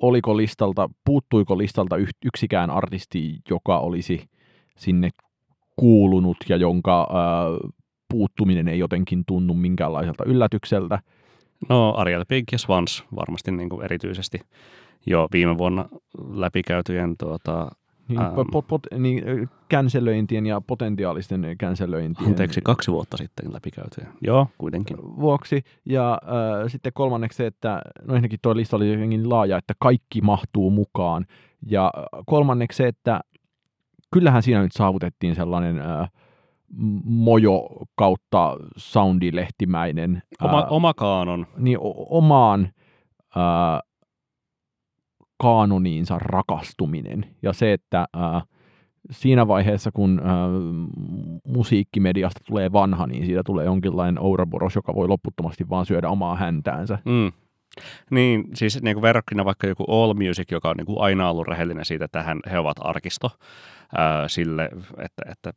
[0.07, 4.25] oliko listalta, puuttuiko listalta yksikään artisti, joka olisi
[4.77, 5.11] sinne
[5.77, 7.45] kuulunut ja jonka ää,
[8.09, 10.99] puuttuminen ei jotenkin tunnu minkäänlaiselta yllätykseltä.
[11.69, 14.41] No Ariel Pink ja Swans varmasti niin kuin erityisesti
[15.07, 15.89] jo viime vuonna
[16.35, 17.71] läpikäytyjen tuota,
[18.09, 18.35] Niin, Ähm.
[18.53, 19.23] pot, pot, niin,
[19.69, 24.09] känselöintien ja potentiaalisten känselöintien anteeksi kaksi vuotta sitten läpikäytyjen.
[24.21, 24.97] Joo, kuitenkin.
[25.03, 25.63] vuoksi.
[25.85, 30.21] Ja äh, sitten kolmanneksi se, että no ensinnäkin tuo lista oli jotenkin laaja, että kaikki
[30.21, 31.27] mahtuu mukaan.
[31.67, 33.21] Ja äh, kolmanneksi se, että
[34.13, 36.11] kyllähän siinä nyt saavutettiin sellainen äh,
[37.05, 41.47] mojo kautta soundilehtimäinen Oma, ää, oma kaanon.
[41.57, 42.69] niin o- omaan
[43.37, 43.81] ää,
[45.39, 47.27] kaanoniinsa rakastuminen.
[47.43, 48.43] Ja se, että ää,
[49.11, 50.49] siinä vaiheessa, kun ää,
[51.47, 56.99] musiikkimediasta tulee vanha, niin siitä tulee jonkinlainen Ouroboros, joka voi loputtomasti vaan syödä omaa häntäänsä.
[57.05, 57.33] Mm.
[58.11, 61.49] Niin, siis niin kuin verrokkina vaikka joku All Music, joka on niin kuin aina ollut
[61.49, 63.31] rehellinen siitä, että hän, he ovat arkisto
[63.97, 65.53] ää, sille, että, että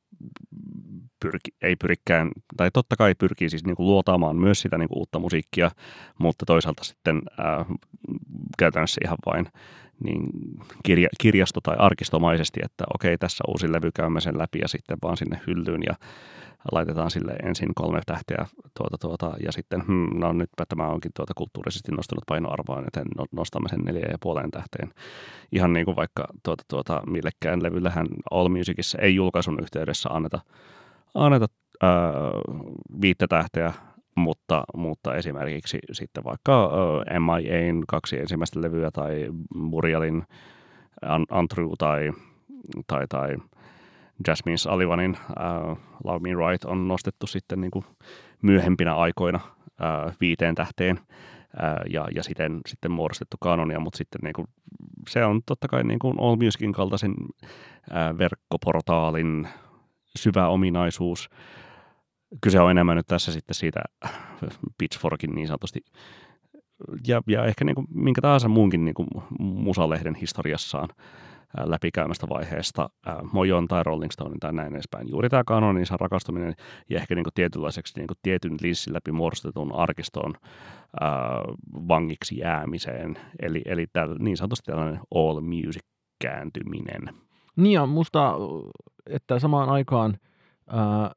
[1.19, 4.99] pyrki, ei pyrikään, tai totta kai pyrkii siis niin kuin luotaamaan myös sitä niin kuin
[4.99, 5.71] uutta musiikkia,
[6.19, 7.65] mutta toisaalta sitten ää,
[8.57, 9.47] käytännössä ihan vain
[10.03, 10.29] niin
[10.83, 15.17] kirja, kirjasto- tai arkistomaisesti, että okei, tässä uusi levy, käymme sen läpi ja sitten vaan
[15.17, 15.95] sinne hyllyyn ja
[16.71, 18.45] laitetaan sille ensin kolme tähteä
[18.77, 23.25] tuota, tuota, ja sitten, hmm, no nytpä tämä onkin tuota kulttuurisesti nostunut painoarvoa, joten no-
[23.31, 24.89] nostamme sen neljä ja puoleen tähteen.
[25.51, 30.39] Ihan niin kuin vaikka tuota, tuota, millekään levyllähän All Musicissa ei julkaisun yhteydessä anneta,
[31.13, 31.47] anneta
[31.81, 32.11] ää,
[33.01, 33.73] viittä tähteä,
[34.17, 36.71] mutta, mutta esimerkiksi sitten vaikka
[37.19, 40.23] MIAin kaksi ensimmäistä levyä tai Murielin
[41.29, 42.11] Antru tai,
[42.87, 43.35] tai, tai
[44.27, 47.85] Jasmine Sullivanin uh, Love Me Right on nostettu sitten niin kuin
[48.41, 54.33] myöhempinä aikoina uh, viiteen tähteen uh, ja, ja siten sitten muodostettu kanonia, mutta sitten niin
[54.33, 54.47] kuin,
[55.09, 59.47] se on totta kai niin kuin All Musicin kaltaisen uh, verkkoportaalin
[60.17, 61.29] syvä ominaisuus.
[62.41, 63.79] Kyse on enemmän nyt tässä sitten siitä
[64.77, 65.79] Pitchforkin niin sanotusti
[67.07, 69.07] ja, ja ehkä niin kuin minkä tahansa muunkin niin kuin
[69.39, 70.89] musalehden historiassaan
[71.63, 72.89] läpikäymästä vaiheesta,
[73.31, 75.09] Mojon tai Rolling Stonein tai näin edespäin.
[75.09, 76.53] Juuri tämä kanoninsa rakastuminen
[76.89, 80.33] ja ehkä niin kuin tietynlaiseksi niin kuin tietyn linssin läpi muodostetun arkiston
[81.01, 81.09] ää,
[81.87, 83.17] vangiksi jäämiseen.
[83.39, 85.83] Eli, eli täl, niin sanotusti tällainen all music
[86.21, 87.15] kääntyminen.
[87.55, 88.33] Niin ja musta,
[89.05, 90.17] että samaan aikaan
[90.67, 91.11] ää,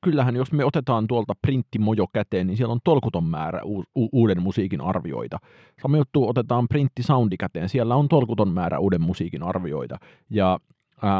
[0.00, 4.42] kyllähän jos me otetaan tuolta printtimojo käteen, niin siellä on tolkuton määrä u- u- uuden
[4.42, 5.38] musiikin arvioita.
[5.82, 9.98] Sama juttu otetaan printtisoundi käteen, siellä on tolkuton määrä uuden musiikin arvioita.
[10.30, 10.58] Ja
[11.04, 11.10] äh,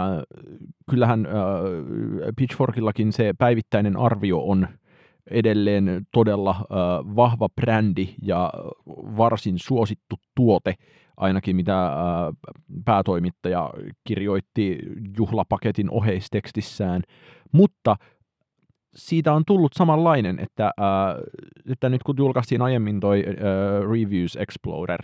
[0.90, 1.32] kyllähän äh,
[2.36, 4.68] Pitchforkillakin se päivittäinen arvio on
[5.30, 8.52] edelleen todella äh, vahva brändi ja
[9.16, 10.74] varsin suosittu tuote,
[11.16, 11.92] ainakin mitä äh,
[12.84, 13.70] päätoimittaja
[14.04, 14.78] kirjoitti
[15.18, 17.02] juhlapaketin oheistekstissään.
[17.52, 17.96] Mutta
[18.94, 21.16] siitä on tullut samanlainen, että, äh,
[21.72, 23.34] että nyt kun julkaistiin aiemmin toi äh,
[23.90, 25.02] Reviews Explorer,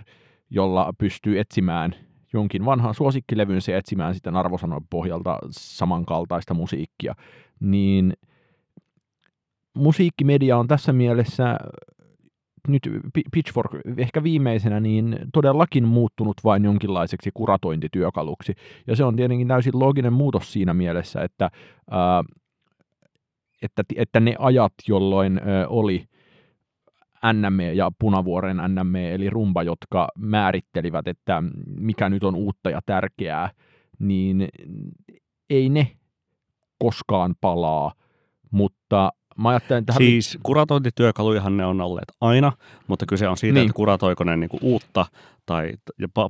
[0.51, 1.94] jolla pystyy etsimään
[2.33, 7.14] jonkin vanhan suosikkilevynsä ja etsimään sitten arvosanojen pohjalta samankaltaista musiikkia,
[7.61, 8.12] niin
[9.75, 11.59] musiikkimedia on tässä mielessä
[12.68, 12.83] nyt
[13.33, 18.55] Pitchfork ehkä viimeisenä niin todellakin muuttunut vain jonkinlaiseksi kuratointityökaluksi.
[18.87, 21.51] Ja se on tietenkin täysin looginen muutos siinä mielessä, että
[21.90, 22.25] ää,
[23.62, 26.09] että, että ne ajat, jolloin ö, oli
[27.33, 33.51] NM ja Punavuoren NM, eli rumba, jotka määrittelivät, että mikä nyt on uutta ja tärkeää,
[33.99, 34.49] niin
[35.51, 35.97] ei ne
[36.79, 37.92] koskaan palaa,
[38.51, 39.92] mutta mä ajattelen, että...
[39.92, 42.53] Siis kuratointityökalujahan ne on olleet aina,
[42.87, 43.66] mutta kyse on siitä, niin.
[43.66, 45.07] että kuratoiko ne niin uutta
[45.47, 45.73] tai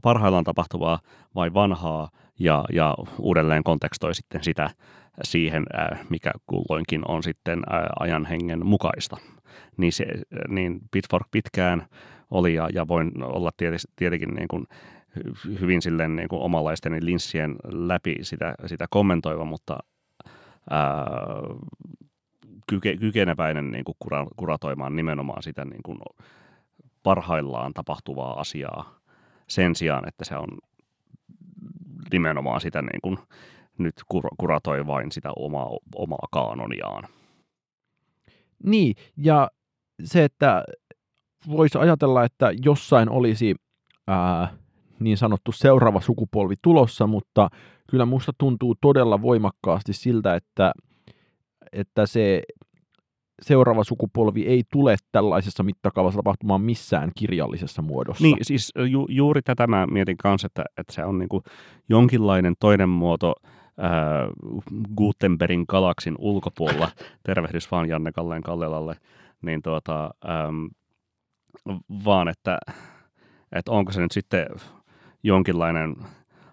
[0.03, 0.99] parhaillaan tapahtuvaa
[1.35, 2.09] vai vanhaa
[2.39, 4.71] ja, ja uudelleen kontekstoi sitten sitä
[5.22, 5.66] siihen,
[6.11, 7.62] mikä kulloinkin on sitten
[8.00, 9.16] ajan hengen mukaista.
[9.76, 10.07] Niin, se,
[10.48, 11.87] niin Pitchfork pitkään
[12.31, 13.50] oli ja, ja voin olla
[13.96, 14.66] tietenkin niin kuin
[15.61, 19.79] hyvin silleen niin kuin omalaisten linssien läpi sitä, sitä kommentoiva, mutta
[20.70, 21.07] ää,
[22.66, 25.98] kyke, kykeneväinen niin kuin kura, kuratoimaan nimenomaan sitä niin kuin
[27.02, 28.98] parhaillaan tapahtuvaa asiaa
[29.48, 30.48] sen sijaan, että se on
[32.12, 33.18] nimenomaan sitä niin kuin
[33.79, 37.05] nyt kur- kuratoi vain sitä omaa, omaa kaanoniaan.
[38.65, 39.51] Niin, ja
[40.05, 40.65] se, että
[41.49, 43.55] voisi ajatella, että jossain olisi
[44.07, 44.49] ää,
[45.01, 47.49] niin sanottu seuraava sukupolvi tulossa, mutta
[47.91, 50.73] kyllä musta tuntuu todella voimakkaasti siltä, että,
[51.73, 52.43] että se
[53.43, 58.23] seuraava sukupolvi ei tule tällaisessa mittakaavassa tapahtumaan missään kirjallisessa muodossa.
[58.23, 61.43] Niin, siis ju, juuri tätä mä mietin kanssa, että, että se on niin kuin
[61.89, 63.35] jonkinlainen toinen muoto
[63.81, 64.29] äh,
[64.97, 66.89] Gutenbergin galaksin ulkopuolella,
[67.27, 68.97] tervehdys vaan Janne Kalleen Kallelalle,
[69.43, 70.67] niin tuota, ähm,
[72.05, 72.59] vaan että,
[73.53, 74.47] että onko se nyt sitten
[75.23, 75.97] jonkinlainen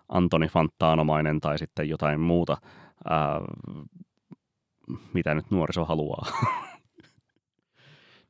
[0.10, 2.58] Antoni Fantaanomainen tai sitten jotain muuta,
[3.12, 3.78] äh,
[5.14, 6.26] mitä nyt nuoriso haluaa.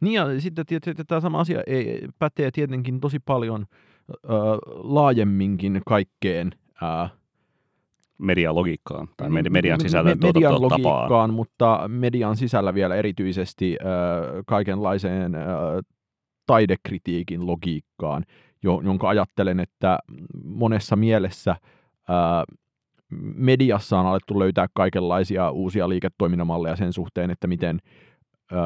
[0.04, 3.66] Niin ja sitten tietysti tämä sama asia ei, pätee tietenkin tosi paljon
[4.10, 4.30] ö,
[4.68, 6.52] laajemminkin kaikkeen
[6.82, 7.10] ö,
[8.24, 13.88] medialogiikkaan tai median sisällä me, median logiikkaan, mutta median sisällä vielä erityisesti äh,
[14.46, 15.44] kaikenlaiseen äh,
[16.46, 18.24] taidekritiikin logiikkaan,
[18.64, 20.00] jo, jonka ajattelen, että
[20.44, 21.58] monessa mielessä äh,
[23.36, 27.80] mediassa on alettu löytää kaikenlaisia uusia liiketoiminnamalleja sen suhteen, että miten
[28.54, 28.60] äh,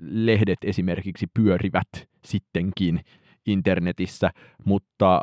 [0.00, 1.88] lehdet esimerkiksi pyörivät
[2.24, 3.00] sittenkin
[3.46, 4.30] internetissä,
[4.64, 5.20] mutta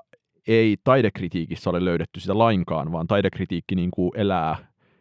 [0.48, 4.58] ei taidekritiikissä ole löydetty sitä lainkaan, vaan taidekritiikki niin kuin elää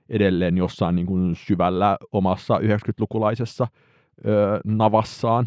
[0.09, 3.67] edelleen jossain niin kuin syvällä omassa 90-lukulaisessa
[4.27, 5.47] ö, navassaan.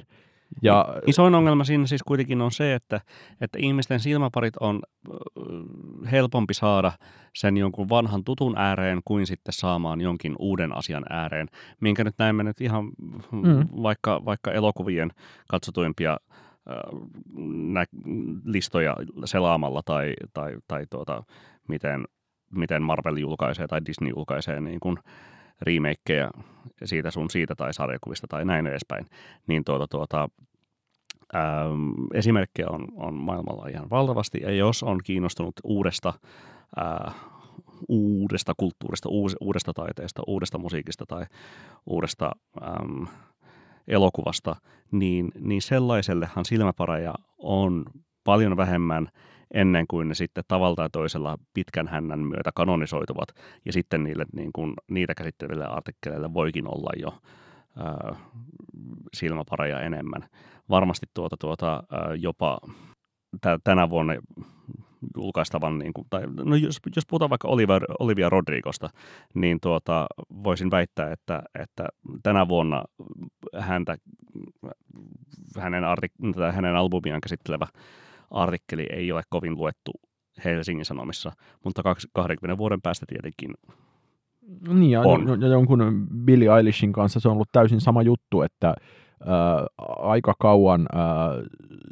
[0.62, 3.02] Ja, Isoin ongelma siinä siis kuitenkin on se, että,
[3.42, 4.82] että ihmisten silmäparit on
[6.12, 6.92] helpompi saada
[7.36, 11.48] sen jonkun vanhan tutun ääreen kuin sitten saamaan jonkin uuden asian ääreen,
[11.80, 12.86] minkä nyt näemme nyt ihan
[13.32, 13.68] mm.
[13.84, 15.12] vaikka, vaikka elokuvien
[15.50, 16.18] katsotuimpia
[17.74, 17.86] nä-
[18.46, 21.24] listoja selaamalla tai, tai, tai tuota,
[21.68, 22.06] miten,
[22.52, 24.98] miten Marvel julkaisee tai Disney julkaisee niin kuin,
[25.62, 26.32] remakeja
[26.84, 29.06] siitä sun siitä tai sarjakuvista tai näin edespäin,
[29.48, 30.30] niin tuota, tuota,
[31.36, 36.14] ähm, esimerkkejä on, on maailmalla ihan valtavasti, ja jos on kiinnostunut uudesta,
[36.82, 37.16] äh,
[37.88, 39.10] uudesta kulttuurista,
[39.42, 41.26] uudesta taiteesta, uudesta musiikista tai
[41.86, 42.32] uudesta
[43.88, 44.56] elokuvasta,
[44.92, 47.86] niin, niin sellaisellehan silmäpareja on
[48.24, 49.08] paljon vähemmän
[49.54, 53.30] ennen kuin ne sitten tavalla tai toisella pitkän hännän myötä kanonisoituvat,
[53.66, 57.14] ja sitten niille, niin kuin, niitä käsitteleville artikkeleille voikin olla jo
[57.78, 58.16] ää,
[59.14, 60.30] silmäpareja enemmän.
[60.70, 62.60] Varmasti tuota, tuota, ää, jopa
[63.42, 64.14] t- tänä vuonna
[65.18, 68.90] julkaistavan, niin kuin, tai no jos, jos puhutaan vaikka Olivia, Olivia Rodrigosta,
[69.34, 70.08] niin tuota,
[70.44, 71.88] voisin väittää, että, että
[72.24, 72.84] tänä vuonna
[73.58, 73.98] häntä,
[75.58, 77.68] hänen, artik- hänen albumiaan käsittelevä
[78.32, 79.92] artikkeli ei ole kovin luettu
[80.46, 81.32] Helsingin Sanomissa,
[81.64, 81.82] mutta
[82.14, 83.54] 20 vuoden päästä tietenkin
[84.68, 85.42] niin, ja, on.
[85.42, 88.76] ja jonkun Billie Eilishin kanssa se on ollut täysin sama juttu, että
[90.00, 91.30] aika kauan ää,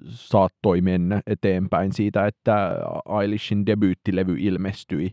[0.08, 2.78] saattoi mennä eteenpäin siitä, että
[3.22, 5.12] Eilishin debyyttilevy ilmestyi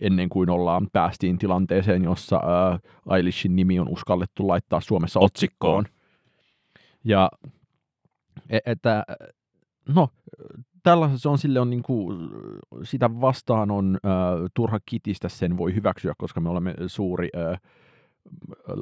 [0.00, 2.78] ennen kuin ollaan päästiin tilanteeseen, jossa ää,
[3.16, 5.78] Eilishin nimi on uskallettu laittaa Suomessa otsikkoon.
[5.78, 6.00] otsikkoon.
[7.04, 7.30] Ja
[8.50, 9.04] e, että
[9.88, 10.08] no,
[10.82, 12.30] tällaisessa on sille on niin kuin,
[12.82, 14.10] sitä vastaan on äh,
[14.54, 17.60] turha kitistä, sen voi hyväksyä, koska me olemme suuri äh,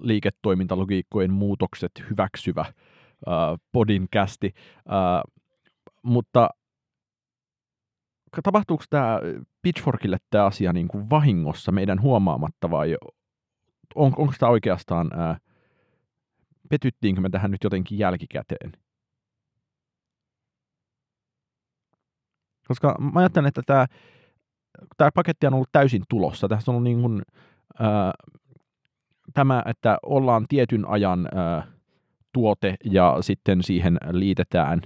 [0.03, 2.74] liiketoimintalogiikkojen muutokset hyväksyvä äh,
[3.72, 5.33] podinkästi, äh,
[6.03, 6.48] mutta
[8.42, 9.20] tapahtuuko tämä
[9.62, 12.96] Pitchforkille tämä asia niin kuin vahingossa meidän huomaamatta vai
[13.94, 15.40] on, onko tämä oikeastaan, äh,
[16.68, 18.72] petyttiinkö me tähän nyt jotenkin jälkikäteen?
[22.68, 23.87] Koska mä ajattelen, että tämä,
[24.96, 26.48] tämä paketti on ollut täysin tulossa.
[26.48, 27.22] Tässä on ollut niin kuin,
[27.79, 28.12] ää,
[29.35, 31.67] tämä, että ollaan tietyn ajan ää,
[32.33, 34.83] tuote ja sitten siihen liitetään,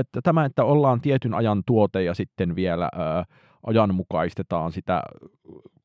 [0.00, 3.24] että tämä, että ollaan tietyn ajan tuote ja sitten vielä ää,
[3.66, 5.02] ajanmukaistetaan sitä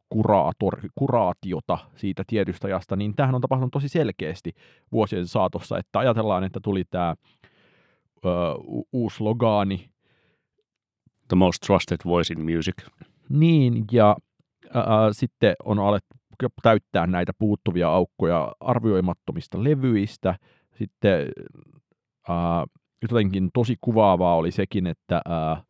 [0.10, 4.52] kuraator, kuraatiota siitä tietystä ajasta, niin tämähän on tapahtunut tosi selkeästi
[4.92, 7.16] vuosien saatossa, että ajatellaan, että tuli tämä
[8.26, 8.30] ö,
[8.94, 9.90] uusi logaani,
[11.28, 12.76] The most trusted voice in music.
[13.30, 14.16] Niin, ja
[14.74, 16.21] ää, sitten on alettu
[16.62, 20.36] täyttää näitä puuttuvia aukkoja arvioimattomista levyistä.
[20.74, 21.28] Sitten
[22.30, 22.66] ää,
[23.02, 25.64] jotenkin tosi kuvaavaa oli sekin, että ää,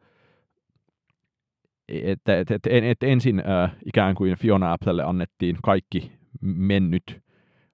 [1.87, 7.21] että, että, että, että ensin ää, ikään kuin Fiona Applelle annettiin kaikki mennyt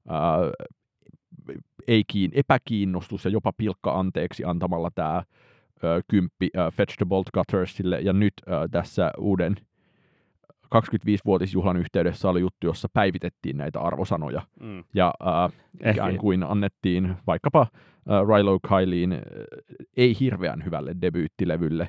[0.09, 0.37] ää,
[1.87, 5.23] ei kiin, epäkiinnostus ja jopa pilkka anteeksi antamalla tämä
[6.07, 9.55] kymppi äh, Fetch the Bolt Guttersille, ja nyt äh, tässä uuden
[10.75, 14.83] 25-vuotisjuhlan yhteydessä oli juttu, jossa päivitettiin näitä arvosanoja, mm.
[14.93, 19.19] ja äh, ikään kuin annettiin vaikkapa äh, Rilo Kyleen äh,
[19.97, 21.87] ei hirveän hyvälle debyyttilevylle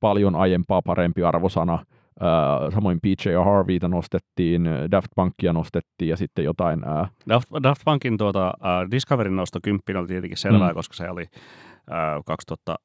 [0.00, 1.84] paljon aiempaa parempi arvosana,
[2.20, 6.78] Uh, samoin PJ Harveyta nostettiin, Daft Punkia nostettiin ja sitten jotain...
[6.78, 7.08] Uh...
[7.28, 10.74] Daft, Daft Punkin tuota, uh, Discoverin nosto 10 oli tietenkin selvää, mm.
[10.74, 12.76] koska se oli uh, 2000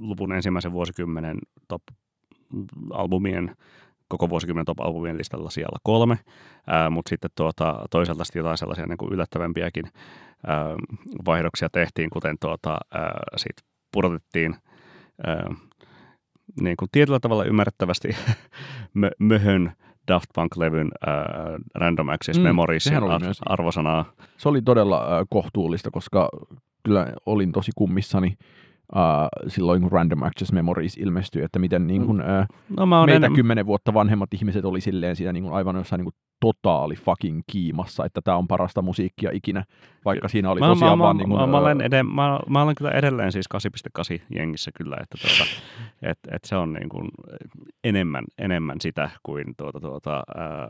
[0.00, 1.38] luvun ensimmäisen vuosikymmenen
[2.50, 3.56] top-albumien
[4.08, 6.18] koko vuosikymmenen top-albumien listalla siellä kolme,
[6.90, 9.84] mutta sitten tuota, toisaalta sitten jotain sellaisia niin kuin yllättävämpiäkin
[10.46, 10.64] ää,
[11.26, 13.56] vaihdoksia tehtiin, kuten tuota, ää, sit
[13.92, 14.56] pudotettiin
[15.26, 15.54] ää,
[16.60, 18.08] niin kuin tietyllä tavalla ymmärrettävästi
[18.94, 19.72] mö, möhön
[20.08, 21.14] Daft Punk-levyn äh,
[21.74, 22.98] Random Access mm, Memoriesin
[23.46, 24.04] arvosanaa.
[24.36, 26.28] Se oli todella äh, kohtuullista, koska
[26.82, 28.36] kyllä olin tosi kummissani
[28.94, 33.36] uh, silloin, kun Random Access Memories ilmestyi, että miten niin kuin, uh, no, meitä enemmän...
[33.36, 37.42] kymmenen vuotta vanhemmat ihmiset oli silleen siinä niin kuin, aivan jossain niin kuin, totaali fucking
[37.50, 39.64] kiimassa, että tämä on parasta musiikkia ikinä,
[40.04, 41.16] vaikka siinä oli mä, tosiaan mä, vaan...
[41.16, 43.46] Niin kuin, mä, mä, olen ed- mä, mä olen kyllä edelleen siis
[44.18, 45.50] 8.8 jengissä kyllä, että tuota,
[46.10, 47.08] et, et se on niin kuin
[47.84, 50.68] enemmän, enemmän sitä kuin tuota, tuota, ää,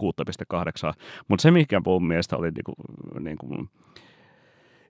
[0.00, 0.92] 6.8.
[1.28, 3.68] Mutta se, mikä mun mielestä oli niin kuin, niin kuin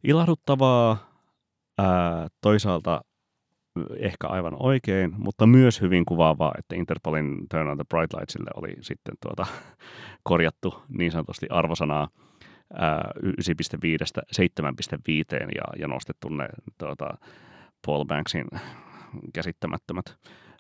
[0.05, 1.14] ilahduttavaa,
[1.79, 3.05] Ää, toisaalta
[3.97, 8.77] ehkä aivan oikein, mutta myös hyvin kuvaavaa, että Interpolin Turn on the Bright Lightsille oli
[8.81, 9.47] sitten tuota,
[10.23, 12.09] korjattu niin sanotusti arvosanaa
[12.75, 12.81] 9.5
[14.41, 14.53] 7.5
[15.55, 16.49] ja, ja nostettu ne
[16.79, 17.09] tuota,
[17.87, 18.47] Paul Banksin
[19.35, 20.05] käsittämättömät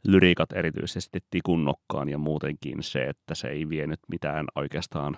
[0.06, 5.16] lyriikat erityisesti tikun nokkaan ja muutenkin se, että se ei vienyt mitään oikeastaan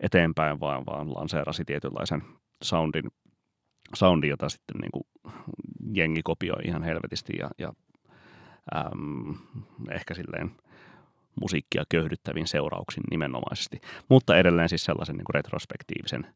[0.00, 2.22] eteenpäin, vaan, vaan lanseerasi tietynlaisen
[2.62, 3.04] soundin
[3.94, 5.04] soundi, jota sitten niin kuin
[5.94, 7.72] jengi kopioi ihan helvetisti ja, ja
[8.76, 9.34] äm,
[9.90, 10.50] ehkä silleen
[11.40, 13.80] musiikkia köyhdyttävin seurauksin nimenomaisesti.
[14.08, 16.26] Mutta edelleen siis sellaisen niin kuin retrospektiivisen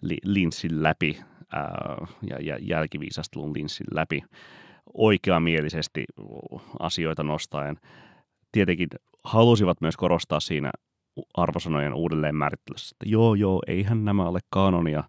[0.00, 1.18] li- linssin läpi
[1.52, 4.22] ää, ja, ja jälkiviisastelun linssin läpi
[4.94, 6.04] oikeamielisesti
[6.78, 7.76] asioita nostaen.
[8.52, 8.88] Tietenkin
[9.24, 10.70] halusivat myös korostaa siinä
[11.34, 15.04] arvosanojen uudelleen määrittelyssä, että joo, joo, eihän nämä ole kanonia,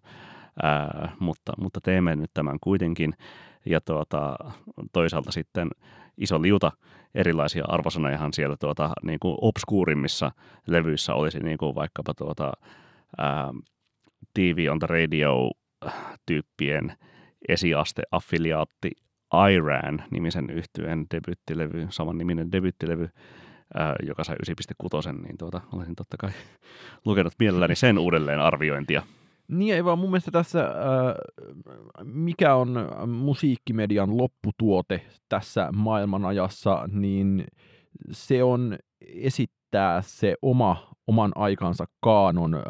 [0.62, 3.12] ää, mutta, mutta teemme nyt tämän kuitenkin.
[3.66, 4.36] Ja tuota,
[4.92, 5.68] toisaalta sitten
[6.18, 6.72] iso liuta
[7.14, 10.32] erilaisia arvosanojahan siellä tuota, niin kuin obskuurimmissa
[10.66, 12.52] levyissä olisi niin kuin vaikkapa tuota,
[13.18, 13.52] ää,
[14.34, 16.96] TV on the Radio-tyyppien
[17.48, 18.90] esiaste-affiliaatti
[19.52, 23.08] Iran nimisen yhtyeen debyttilevy, saman niminen debyttilevy,
[23.74, 26.30] ää, joka sai 9.6, niin tuota, olisin totta kai
[27.06, 29.02] lukenut mielelläni sen uudelleen arviointia.
[29.50, 30.74] Niin ei vaan mun mielestä tässä, äh,
[32.04, 37.46] mikä on musiikkimedian lopputuote tässä maailmanajassa, niin
[38.10, 42.62] se on esittää se oma, oman aikansa kaanon äh,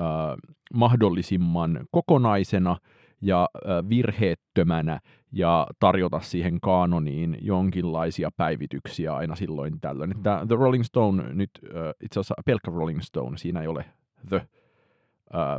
[0.75, 2.77] mahdollisimman kokonaisena
[3.21, 5.01] ja äh, virheettömänä
[5.33, 10.11] ja tarjota siihen kaanoniin jonkinlaisia päivityksiä aina silloin tällöin.
[10.11, 13.85] Että The Rolling Stone nyt, äh, itse asiassa pelkkä Rolling Stone, siinä ei ole
[14.29, 14.47] The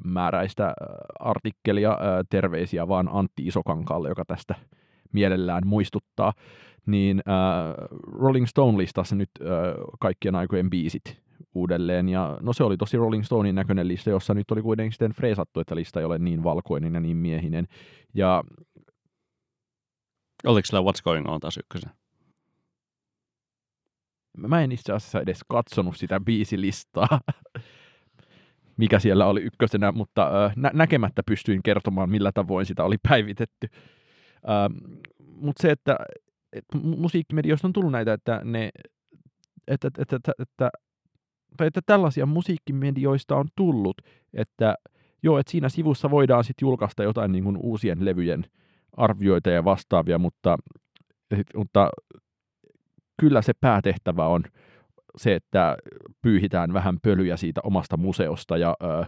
[0.04, 0.74] määräistä
[1.20, 1.98] artikkelia,
[2.30, 4.56] terveisiä vaan Antti Isokankaalle, joka tästä
[5.14, 6.34] mielellään muistuttaa,
[6.86, 7.22] niin
[8.20, 9.30] Rolling Stone-listassa nyt
[10.00, 11.22] kaikkien aikojen biisit
[11.56, 15.12] uudelleen, ja no se oli tosi Rolling Stonein näköinen lista, jossa nyt oli kuitenkin sitten
[15.12, 17.68] freesattu, että lista ei ole niin valkoinen ja niin miehinen,
[18.14, 18.44] ja
[20.46, 21.92] Oliko sillä What's Going On taas ykkösen?
[24.38, 27.08] Mä en itse asiassa edes katsonut sitä biisilistaa.
[28.78, 33.68] mikä siellä oli ykkösenä, mutta nä- näkemättä pystyin kertomaan, millä tavoin sitä oli päivitetty.
[34.50, 35.98] Ähm, mutta se, että,
[36.54, 38.70] että musiikkimedioista on tullut näitä, että ne
[39.68, 40.70] että, että, että, että,
[41.58, 44.02] tai että tällaisia musiikkimedioista on tullut,
[44.34, 44.76] että
[45.24, 48.46] joo, että siinä sivussa voidaan sitten julkaista jotain niin kuin uusien levyjen
[48.98, 50.58] arvioita ja vastaavia, mutta,
[51.56, 51.90] mutta
[53.20, 54.44] kyllä se päätehtävä on
[55.18, 55.78] se, että
[56.22, 59.06] pyyhitään vähän pölyjä siitä omasta museosta ja ö,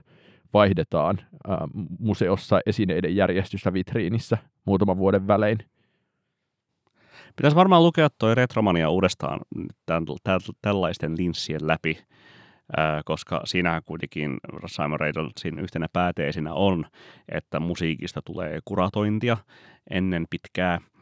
[0.53, 1.51] vaihdetaan ö,
[1.99, 5.57] museossa esineiden järjestystä vitriinissä muutaman vuoden välein.
[7.35, 9.39] Pitäisi varmaan lukea tuo Retromania uudestaan
[9.85, 11.97] tämän, tämän, tällaisten linssien läpi,
[13.05, 16.85] koska siinähän kuitenkin Simon Reynolds yhtenä pääteesinä on,
[17.29, 19.37] että musiikista tulee kuratointia
[19.89, 20.79] ennen pitkää–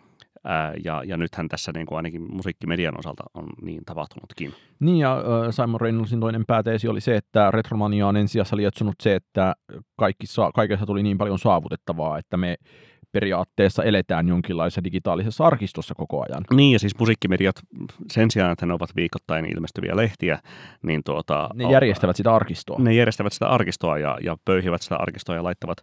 [0.43, 4.53] Ää, ja, ja nythän tässä niin kuin ainakin musiikkimedian osalta on niin tapahtunutkin.
[4.79, 9.15] Niin ja äh, Simon Reynoldsin toinen pääteesi oli se, että Retromania on ensisijassa lietsonut se,
[9.15, 9.53] että
[9.95, 12.55] kaikki saa, kaikessa tuli niin paljon saavutettavaa, että me
[13.11, 16.43] periaatteessa eletään jonkinlaisessa digitaalisessa arkistossa koko ajan.
[16.53, 17.55] Niin, ja siis musiikkimediat
[18.11, 20.39] sen sijaan, että ne ovat viikoittain ilmestyviä lehtiä,
[20.83, 21.49] niin tuota...
[21.53, 22.79] Ne järjestävät sitä arkistoa.
[22.79, 25.77] Ne järjestävät sitä arkistoa ja, ja pöyhivät sitä arkistoa ja laittavat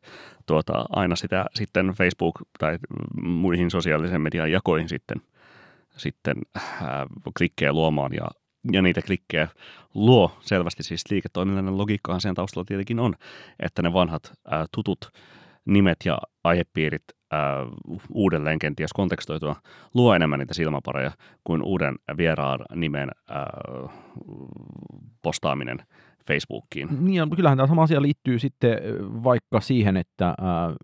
[0.46, 2.78] tuota, aina sitä sitten Facebook- tai
[3.22, 5.22] muihin sosiaalisen median jakoihin sitten,
[5.96, 6.62] sitten äh,
[7.38, 8.28] klikkejä luomaan ja
[8.72, 9.48] ja niitä klikkejä
[9.94, 13.14] luo selvästi siis liiketoiminnallinen logiikkahan sen taustalla tietenkin on,
[13.60, 15.12] että ne vanhat ää, tutut
[15.68, 17.66] nimet ja aihepiirit ää,
[18.12, 19.56] uudelleen kenties kontekstoitua
[19.94, 21.10] luo enemmän niitä silmäpareja
[21.44, 23.46] kuin uuden vieraan nimen ää,
[25.22, 25.78] postaaminen
[26.26, 26.88] Facebookiin.
[27.00, 28.78] Niin, kyllähän tämä sama asia liittyy sitten
[29.24, 30.74] vaikka siihen, että ää,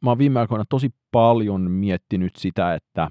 [0.00, 3.10] mä oon viime aikoina tosi paljon miettinyt sitä, että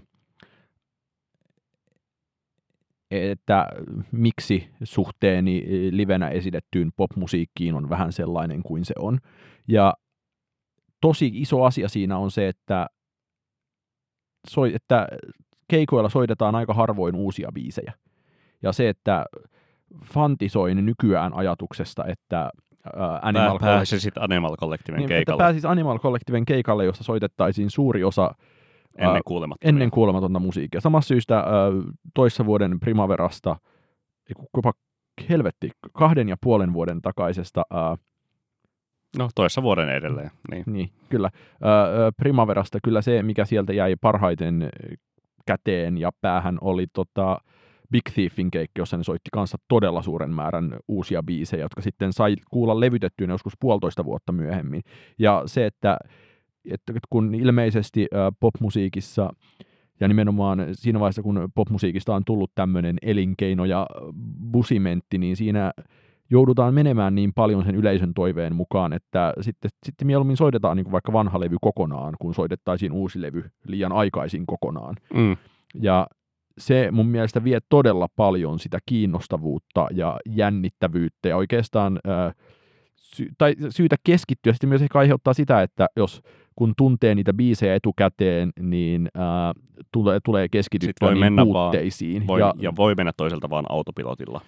[3.12, 3.68] että
[4.12, 9.18] miksi suhteeni livenä esitettyyn popmusiikkiin on vähän sellainen kuin se on.
[9.68, 9.94] Ja
[11.02, 12.88] tosi iso asia siinä on se, että,
[14.48, 15.08] soi, että
[15.68, 17.94] keikoilla soitetaan aika harvoin uusia biisejä.
[18.64, 19.26] Ja se, että
[20.06, 22.50] fantisoin nykyään ajatuksesta, että
[22.96, 25.36] ää, Animal Pääsisit Animal Collectiven niin, keikalle.
[25.36, 28.36] Että pääsis Animal Collectiven keikalle, jossa soitettaisiin suuri osa
[28.98, 30.82] ennen kuulematonta, ennen kuulematonta musiikkia.
[30.82, 31.46] Samassa syystä ää,
[32.14, 33.56] toissa vuoden Primaverasta,
[34.58, 34.74] jopa
[35.30, 37.98] helvetti, kahden ja puolen vuoden takaisesta ää,
[39.18, 40.32] No toissa vuoden edelleen.
[40.52, 41.30] Niin, niin kyllä.
[42.18, 44.70] Primaverasta kyllä se, mikä sieltä jäi parhaiten
[45.46, 47.38] käteen ja päähän oli tota
[47.92, 52.36] Big Thiefin keikki, jossa ne soitti kanssa todella suuren määrän uusia biisejä, jotka sitten sai
[52.52, 54.82] kuulla levytettyä joskus puolitoista vuotta myöhemmin.
[55.20, 55.98] Ja se, että,
[56.72, 58.08] että kun ilmeisesti
[58.40, 59.34] popmusiikissa
[60.00, 63.88] ja nimenomaan siinä vaiheessa, kun popmusiikista on tullut tämmöinen elinkeino ja
[64.52, 65.72] busimentti, niin siinä
[66.32, 70.92] joudutaan menemään niin paljon sen yleisön toiveen mukaan, että sitten, sitten mieluummin soitetaan niin kuin
[70.92, 74.96] vaikka vanha levy kokonaan, kun soitettaisiin uusi levy liian aikaisin kokonaan.
[75.14, 75.38] Mm.
[75.82, 76.08] Ja
[76.58, 82.34] se mun mielestä vie todella paljon sitä kiinnostavuutta ja jännittävyyttä ja oikeastaan ää,
[82.96, 86.22] sy- tai syytä keskittyä sitten myös ehkä aiheuttaa sitä, että jos
[86.56, 89.54] kun tuntee niitä biisejä etukäteen, niin ää,
[89.92, 92.28] tulee, tulee keskityttyä niin puutteisiin.
[92.28, 94.42] Voi, ja, ja voi mennä toiselta vaan autopilotilla.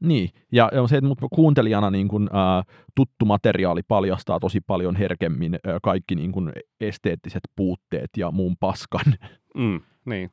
[0.00, 2.62] Niin, ja, se, että mut kuuntelijana niin kun, ää,
[2.94, 9.14] tuttu materiaali paljastaa tosi paljon herkemmin ää, kaikki niin kun, esteettiset puutteet ja muun paskan.
[9.54, 10.30] Mm, niin,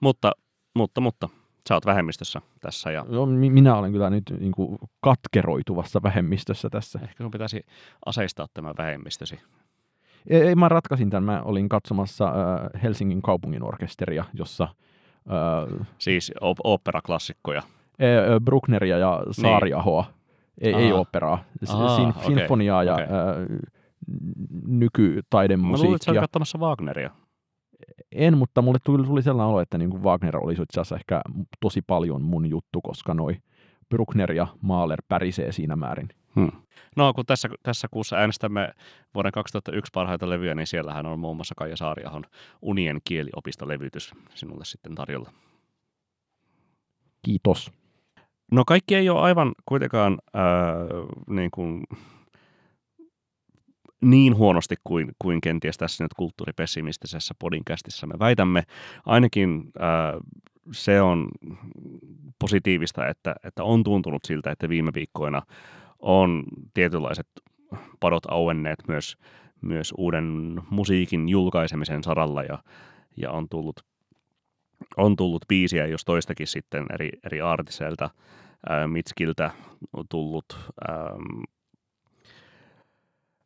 [0.00, 0.32] mutta,
[0.74, 1.28] mutta, mutta
[1.68, 2.90] sä oot vähemmistössä tässä.
[2.90, 3.06] Ja...
[3.08, 6.98] No, minä olen kyllä nyt niin kuin, katkeroituvassa vähemmistössä tässä.
[7.02, 7.66] Ehkä sun pitäisi
[8.06, 9.40] aseistaa tämä vähemmistösi.
[10.26, 11.24] Ei, ei mä ratkaisin tämän.
[11.24, 14.64] Mä olin katsomassa äh, Helsingin kaupungin orkesteria, jossa...
[14.64, 17.62] Äh, siis op- oopperaklassikkoja.
[18.02, 20.02] Äh, Bruckneria ja Saariahoa.
[20.02, 20.76] Niin.
[20.76, 21.44] Ei, ei operaa.
[21.68, 22.24] Aha, Sin- okay.
[22.24, 23.04] Sinfoniaa ja okay.
[23.04, 23.10] äh,
[24.66, 25.78] nykytaidemusiikkia.
[25.78, 27.10] Mä luulen, että sä katsomassa Wagneria.
[28.12, 31.20] En, mutta mulle tuli, tuli sellainen olo, että niin kuin Wagner olisi itse asiassa ehkä
[31.60, 33.36] tosi paljon mun juttu, koska noi
[33.88, 36.08] Bruckner ja Mahler pärisee siinä määrin.
[36.34, 36.52] Hmm.
[36.96, 38.72] No, kun tässä, tässä kuussa äänestämme
[39.14, 42.24] vuoden 2001 parhaita levyjä, niin siellähän on muun muassa Kaija Saariahon
[42.62, 45.30] Unien kieliopista-levytys sinulle sitten tarjolla.
[47.22, 47.72] Kiitos.
[48.52, 50.42] No kaikki ei ole aivan kuitenkaan äh,
[51.26, 51.82] niin, kuin,
[54.00, 58.62] niin huonosti kuin, kuin kenties tässä nyt kulttuuripessimistisessä podinkästissä me väitämme.
[59.06, 60.20] Ainakin äh,
[60.72, 61.28] se on
[62.38, 65.42] positiivista, että, että on tuntunut siltä, että viime viikkoina
[65.98, 66.44] on
[66.74, 67.28] tietynlaiset
[68.00, 69.16] padot auenneet myös,
[69.60, 72.58] myös uuden musiikin julkaisemisen saralla ja,
[73.16, 73.80] ja on tullut
[74.96, 78.10] on tullut biisiä jos toistakin sitten eri, eri artisteilta.
[78.68, 79.50] Ää, Mitskiltä
[80.10, 80.44] tullut
[80.90, 81.42] ähm,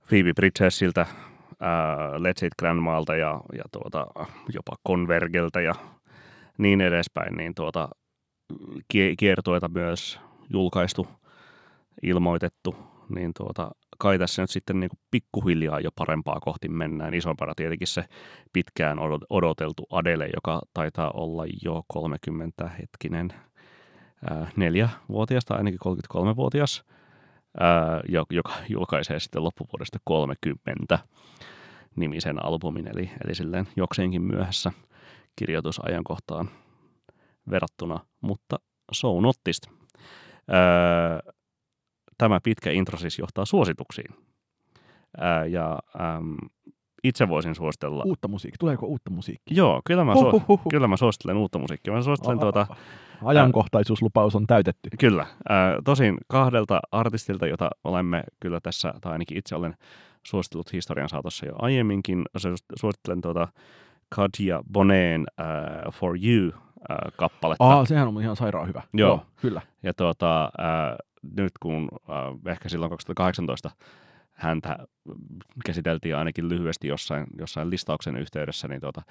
[0.08, 1.06] Phoebe Bridgesiltä,
[1.60, 4.06] ää, Let's It Grandmaalta ja, ja tuota,
[4.54, 5.74] jopa Convergeltä ja
[6.58, 7.88] niin edespäin, niin tuota,
[9.18, 10.20] kiertueita myös
[10.52, 11.08] julkaistu,
[12.02, 12.76] ilmoitettu,
[13.08, 13.70] niin tuota,
[14.00, 17.14] kai tässä nyt sitten niin kuin pikkuhiljaa jo parempaa kohti mennään.
[17.14, 18.04] Isompana tietenkin se
[18.52, 18.98] pitkään
[19.30, 23.32] odoteltu Adele, joka taitaa olla jo 30 hetkinen
[24.56, 26.84] neljä-vuotias tai ainakin 33-vuotias,
[27.60, 30.98] ää, joka julkaisee sitten loppuvuodesta 30
[31.96, 34.72] nimisen albumin, eli, eli silleen jokseenkin myöhässä
[35.36, 36.50] kirjoitusajankohtaan
[37.50, 38.56] verrattuna, mutta
[38.92, 39.66] so nottist.
[40.52, 41.32] Öö,
[42.20, 44.14] tämä pitkä intro siis johtaa suosituksiin.
[45.18, 45.78] Ää, ja
[46.16, 46.36] äm,
[47.04, 48.04] itse voisin suositella...
[48.04, 48.56] Uutta musiikkia.
[48.60, 49.56] Tuleeko uutta musiikkia?
[49.56, 51.92] Joo, kyllä mä, su- kyllä mä suosittelen uutta musiikkia.
[51.92, 52.66] Mä suosittelen Aa, tuota...
[53.24, 54.90] Ajankohtaisuuslupaus on täytetty.
[54.98, 55.26] Kyllä.
[55.48, 59.74] Ää, tosin kahdelta artistilta, jota olemme kyllä tässä, tai ainakin itse olen
[60.26, 62.24] suositellut historian saatossa jo aiemminkin.
[62.76, 63.48] Suosittelen tuota
[64.08, 66.52] Katia Boneen uh, For You
[66.90, 67.64] äh, kappaletta.
[67.64, 68.82] Aa, sehän on ihan sairaan hyvä.
[68.94, 69.08] Joo.
[69.08, 69.62] Joo kyllä.
[69.82, 70.50] Ja tuota, äh,
[71.22, 73.70] nyt kun äh, ehkä silloin 2018
[74.32, 74.78] häntä
[75.66, 79.02] käsiteltiin ainakin lyhyesti jossain, jossain listauksen yhteydessä, niin tuota,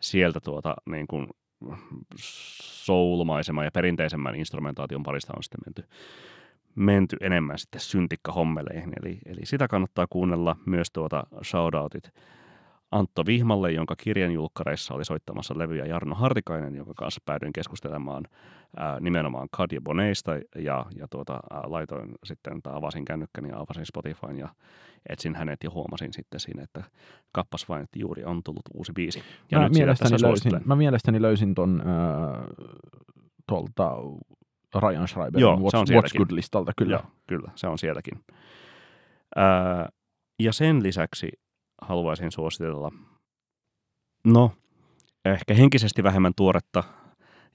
[0.00, 1.26] sieltä tuota, niin kuin
[2.84, 5.84] soulmaisemman ja perinteisemmän instrumentaation parista on sitten menty,
[6.74, 8.92] menty enemmän sitten syntikka-hommeleihin.
[9.00, 12.10] Eli, eli sitä kannattaa kuunnella myös tuota shoutoutit
[12.94, 18.24] Antto Vihmalle, jonka kirjan julkkareissa oli soittamassa levyjä Jarno Hartikainen, jonka kanssa päädyin keskustelemaan
[18.76, 23.86] ää, nimenomaan Kadja Boneista ja, ja tuota, ää, laitoin sitten, tai avasin kännykkäni ja avasin
[23.86, 24.48] Spotifyn ja
[25.08, 26.82] etsin hänet ja huomasin sitten siinä, että
[27.32, 29.22] kappas vain, että juuri on tullut uusi biisi.
[29.50, 32.44] Ja mä, nyt mielestäni löysin, mä mielestäni löysin ton äh,
[33.48, 33.92] tuolta
[34.80, 36.96] Ryan Schreiberin Joo, What's, se on What's Good-listalta, kyllä.
[36.96, 38.20] Joo, kyllä, se on sielläkin.
[39.36, 39.88] Ää,
[40.42, 41.43] ja sen lisäksi
[41.82, 42.92] haluaisin suositella?
[44.24, 44.50] No,
[45.24, 46.82] ehkä henkisesti vähemmän tuoretta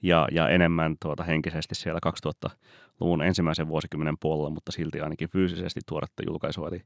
[0.02, 6.22] ja, ja enemmän tuota henkisesti siellä 2000-luvun ensimmäisen vuosikymmenen puolella, mutta silti ainakin fyysisesti tuoretta
[6.26, 6.68] julkaisua.
[6.68, 6.82] Eli,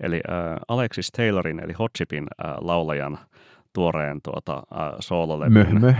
[0.00, 3.18] eli äh, Alexis Taylorin eli Hot Chipin äh, laulajan
[3.72, 5.94] tuoreen tuota, äh, soololevyn äh,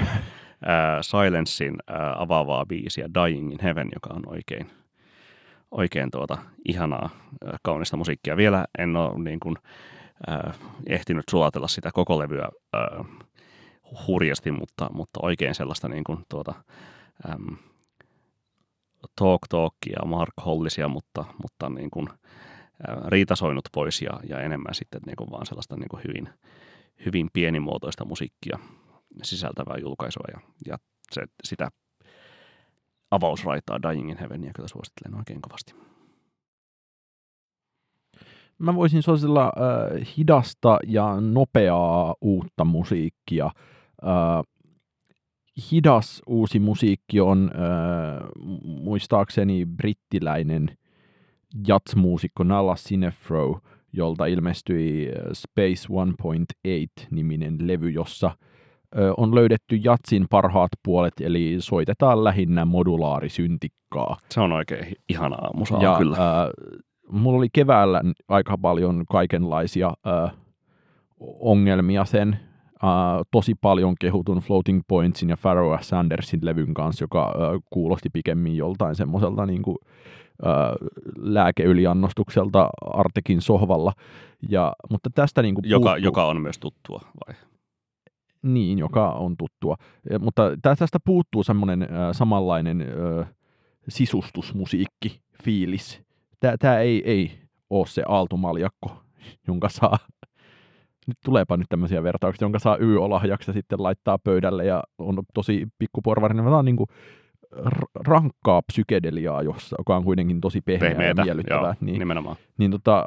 [1.01, 4.70] Silencein äh, avaavaa biisiä Dying in Heaven, joka on oikein,
[5.70, 7.11] oikein tuota, ihanaa,
[7.49, 8.37] äh, kaunista musiikkia.
[8.37, 9.93] Vielä en ole niin kuin, äh,
[10.87, 13.07] ehtinyt sulatella sitä koko levyä äh,
[14.07, 16.55] hurjasti, mutta, mutta oikein sellaista niin kuin, tuota,
[17.29, 17.55] ähm,
[19.18, 22.09] talk talkia, Mark Hollisia, mutta, mutta niin kuin,
[22.89, 26.29] äh, riitasoinut pois ja, ja enemmän sitten niin kuin vaan sellaista niin kuin hyvin,
[27.07, 28.59] hyvin pienimuotoista musiikkia
[29.22, 30.79] sisältävää julkaisua ja, ja
[31.12, 31.68] se, sitä
[33.11, 34.16] avausraitaa Dying in
[34.55, 35.93] kyllä suosittelen oikein kovasti
[38.59, 43.44] mä voisin suositella äh, hidasta ja nopeaa uutta musiikkia.
[43.46, 44.42] Äh,
[45.72, 48.28] hidas uusi musiikki on äh,
[48.64, 50.76] muistaakseni brittiläinen
[51.68, 53.61] jatsmuusikko Nala Sinefro,
[53.92, 58.30] jolta ilmestyi Space 1.8-niminen levy, jossa–
[59.16, 64.16] on löydetty jatsin parhaat puolet, eli soitetaan lähinnä modulaarisyntikkaa.
[64.30, 66.16] Se on oikein ihanaa musaa ja, kyllä.
[66.16, 66.48] Äh,
[67.14, 70.32] mulla oli keväällä aika paljon kaikenlaisia äh,
[71.20, 72.28] ongelmia sen
[72.84, 72.90] äh,
[73.30, 78.94] tosi paljon kehutun Floating Pointsin ja Pharaoh Sandersin levyn kanssa, joka äh, kuulosti pikemmin joltain
[78.94, 79.76] semmoiselta niin kuin,
[81.16, 83.92] lääkeyliannostukselta Artekin sohvalla.
[84.48, 87.34] Ja, mutta tästä niin kuin joka, joka on myös tuttua, vai?
[88.42, 89.76] Niin, joka on tuttua.
[90.10, 93.28] Ja, mutta tästä puuttuu semmoinen samanlainen äh,
[93.88, 96.03] sisustusmusiikki, fiilis.
[96.59, 97.32] Tämä ei, ei
[97.70, 99.03] ole se aaltomaljakko,
[99.49, 99.99] jonka saa,
[101.07, 105.66] nyt tuleepa nyt tämmöisiä vertauksia, jonka saa y-olahjaksi ja sitten laittaa pöydälle ja on tosi
[105.78, 106.45] pikkuporvarinen.
[106.45, 106.88] Tämä on niin kuin
[107.95, 111.62] rankkaa psykedeliaa, jossa, joka on kuitenkin tosi pehmeä Pehmeätä, ja miellyttävää.
[111.62, 112.36] Joo, niin, nimenomaan.
[112.59, 113.05] Niin tota,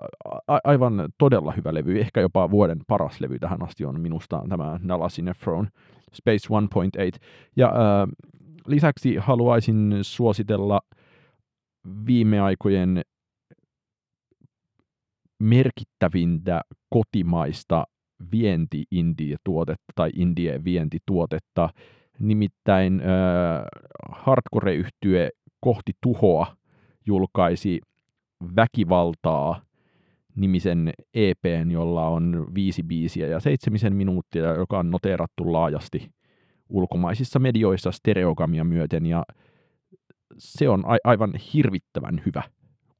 [0.48, 4.80] a- aivan todella hyvä levy, ehkä jopa vuoden paras levy tähän asti on minusta tämä
[4.84, 5.68] Nala Cinefron
[6.14, 6.48] Space
[7.16, 7.20] 1.8.
[7.56, 8.10] Ja äh,
[8.68, 10.82] lisäksi haluaisin suositella
[12.06, 13.02] viime aikojen
[15.40, 17.88] merkittävintä kotimaista
[18.32, 21.70] vienti-indie-tuotetta tai indie-vientituotetta,
[22.20, 23.66] Nimittäin äh,
[24.12, 25.30] hardcore-yhtye
[25.60, 26.58] Kohti tuhoa
[27.06, 27.82] julkaisi
[28.56, 29.62] Väkivaltaa
[30.36, 36.12] nimisen EPn, jolla on viisi biisiä ja seitsemisen minuuttia, joka on noteerattu laajasti
[36.70, 39.24] ulkomaisissa medioissa stereogamia myöten, ja
[40.38, 42.44] se on a- aivan hirvittävän hyvä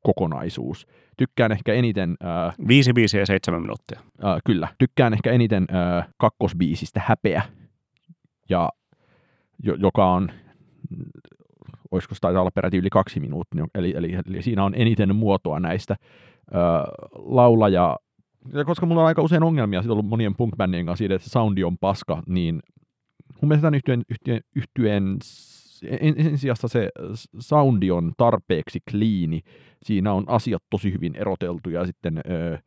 [0.02, 0.88] kokonaisuus.
[1.18, 2.16] Tykkään ehkä eniten...
[2.24, 4.00] Ää, Viisi biisiä ja seitsemän minuuttia.
[4.24, 4.68] Ää, kyllä.
[4.78, 7.42] Tykkään ehkä eniten ää, kakkosbiisistä Häpeä.
[8.50, 8.70] Ja
[9.64, 10.32] joka on,
[11.92, 15.60] olisiko se taitaa olla peräti yli kaksi minuuttia, eli, eli, eli siinä on eniten muotoa
[15.60, 15.96] näistä
[16.52, 16.58] ö,
[17.14, 17.98] laulaja,
[18.54, 21.64] ja koska mulla on aika usein ongelmia siitä ollut monien punk kanssa siitä, että soundi
[21.64, 22.60] on paska, niin
[23.42, 25.18] mun mielestä tämän yhtyeen, yhtyeen, yhtyeen
[26.02, 26.90] ensin sijassa se
[27.40, 29.42] soundi on tarpeeksi kliini,
[29.84, 32.58] siinä on asiat tosi hyvin eroteltu ja sitten ö,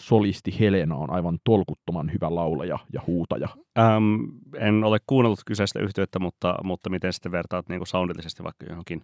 [0.00, 3.48] solisti Helena on aivan tolkuttoman hyvä laulaja ja huutaja.
[3.78, 4.14] Ähm,
[4.56, 9.02] en ole kuunnellut kyseistä yhteyttä, mutta, mutta miten sitten vertaat niin kuin soundillisesti vaikka johonkin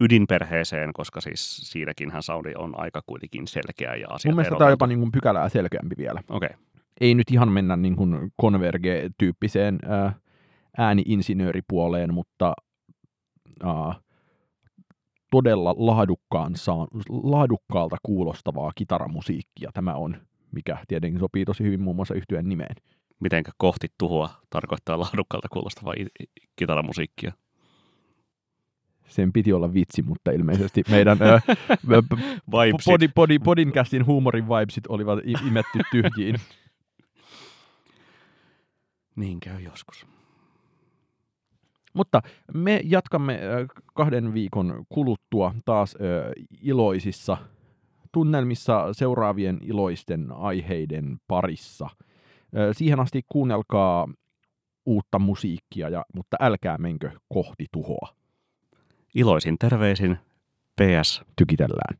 [0.00, 4.30] ydinperheeseen, koska siis siinäkinhän soundi on aika kuitenkin selkeä ja asia.
[4.30, 6.22] Mun mielestä tämä on jopa niin kuin pykälää selkeämpi vielä.
[6.28, 6.48] Okay.
[7.00, 10.14] Ei nyt ihan mennä niin kuin Converge-tyyppiseen äh,
[10.78, 12.52] ääniinsinööripuoleen, mutta
[13.64, 14.00] äh,
[15.30, 20.16] todella laadukkaan saa, laadukkaalta kuulostavaa kitaramusiikkia tämä on,
[20.52, 22.76] mikä tietenkin sopii tosi hyvin muun muassa yhtyeen nimeen.
[23.20, 25.94] Mitenkä kohti tuhoa tarkoittaa laadukkaalta kuulostavaa
[26.56, 27.32] kitaramusiikkia?
[29.08, 31.40] Sen piti olla vitsi, mutta ilmeisesti meidän ö,
[33.44, 36.36] podcastin huumorin vibesit olivat imetty tyhjiin.
[39.16, 40.06] Niin käy joskus.
[41.92, 42.22] Mutta
[42.54, 43.40] me jatkamme
[43.94, 45.96] kahden viikon kuluttua taas
[46.62, 47.36] iloisissa
[48.12, 51.88] tunnelmissa seuraavien iloisten aiheiden parissa.
[52.72, 54.08] Siihen asti kuunnelkaa
[54.86, 58.08] uutta musiikkia, ja, mutta älkää menkö kohti tuhoa.
[59.14, 60.18] Iloisin terveisin,
[60.80, 61.22] PS.
[61.36, 61.98] Tykitellään.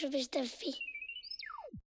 [0.00, 0.70] Jakso.fi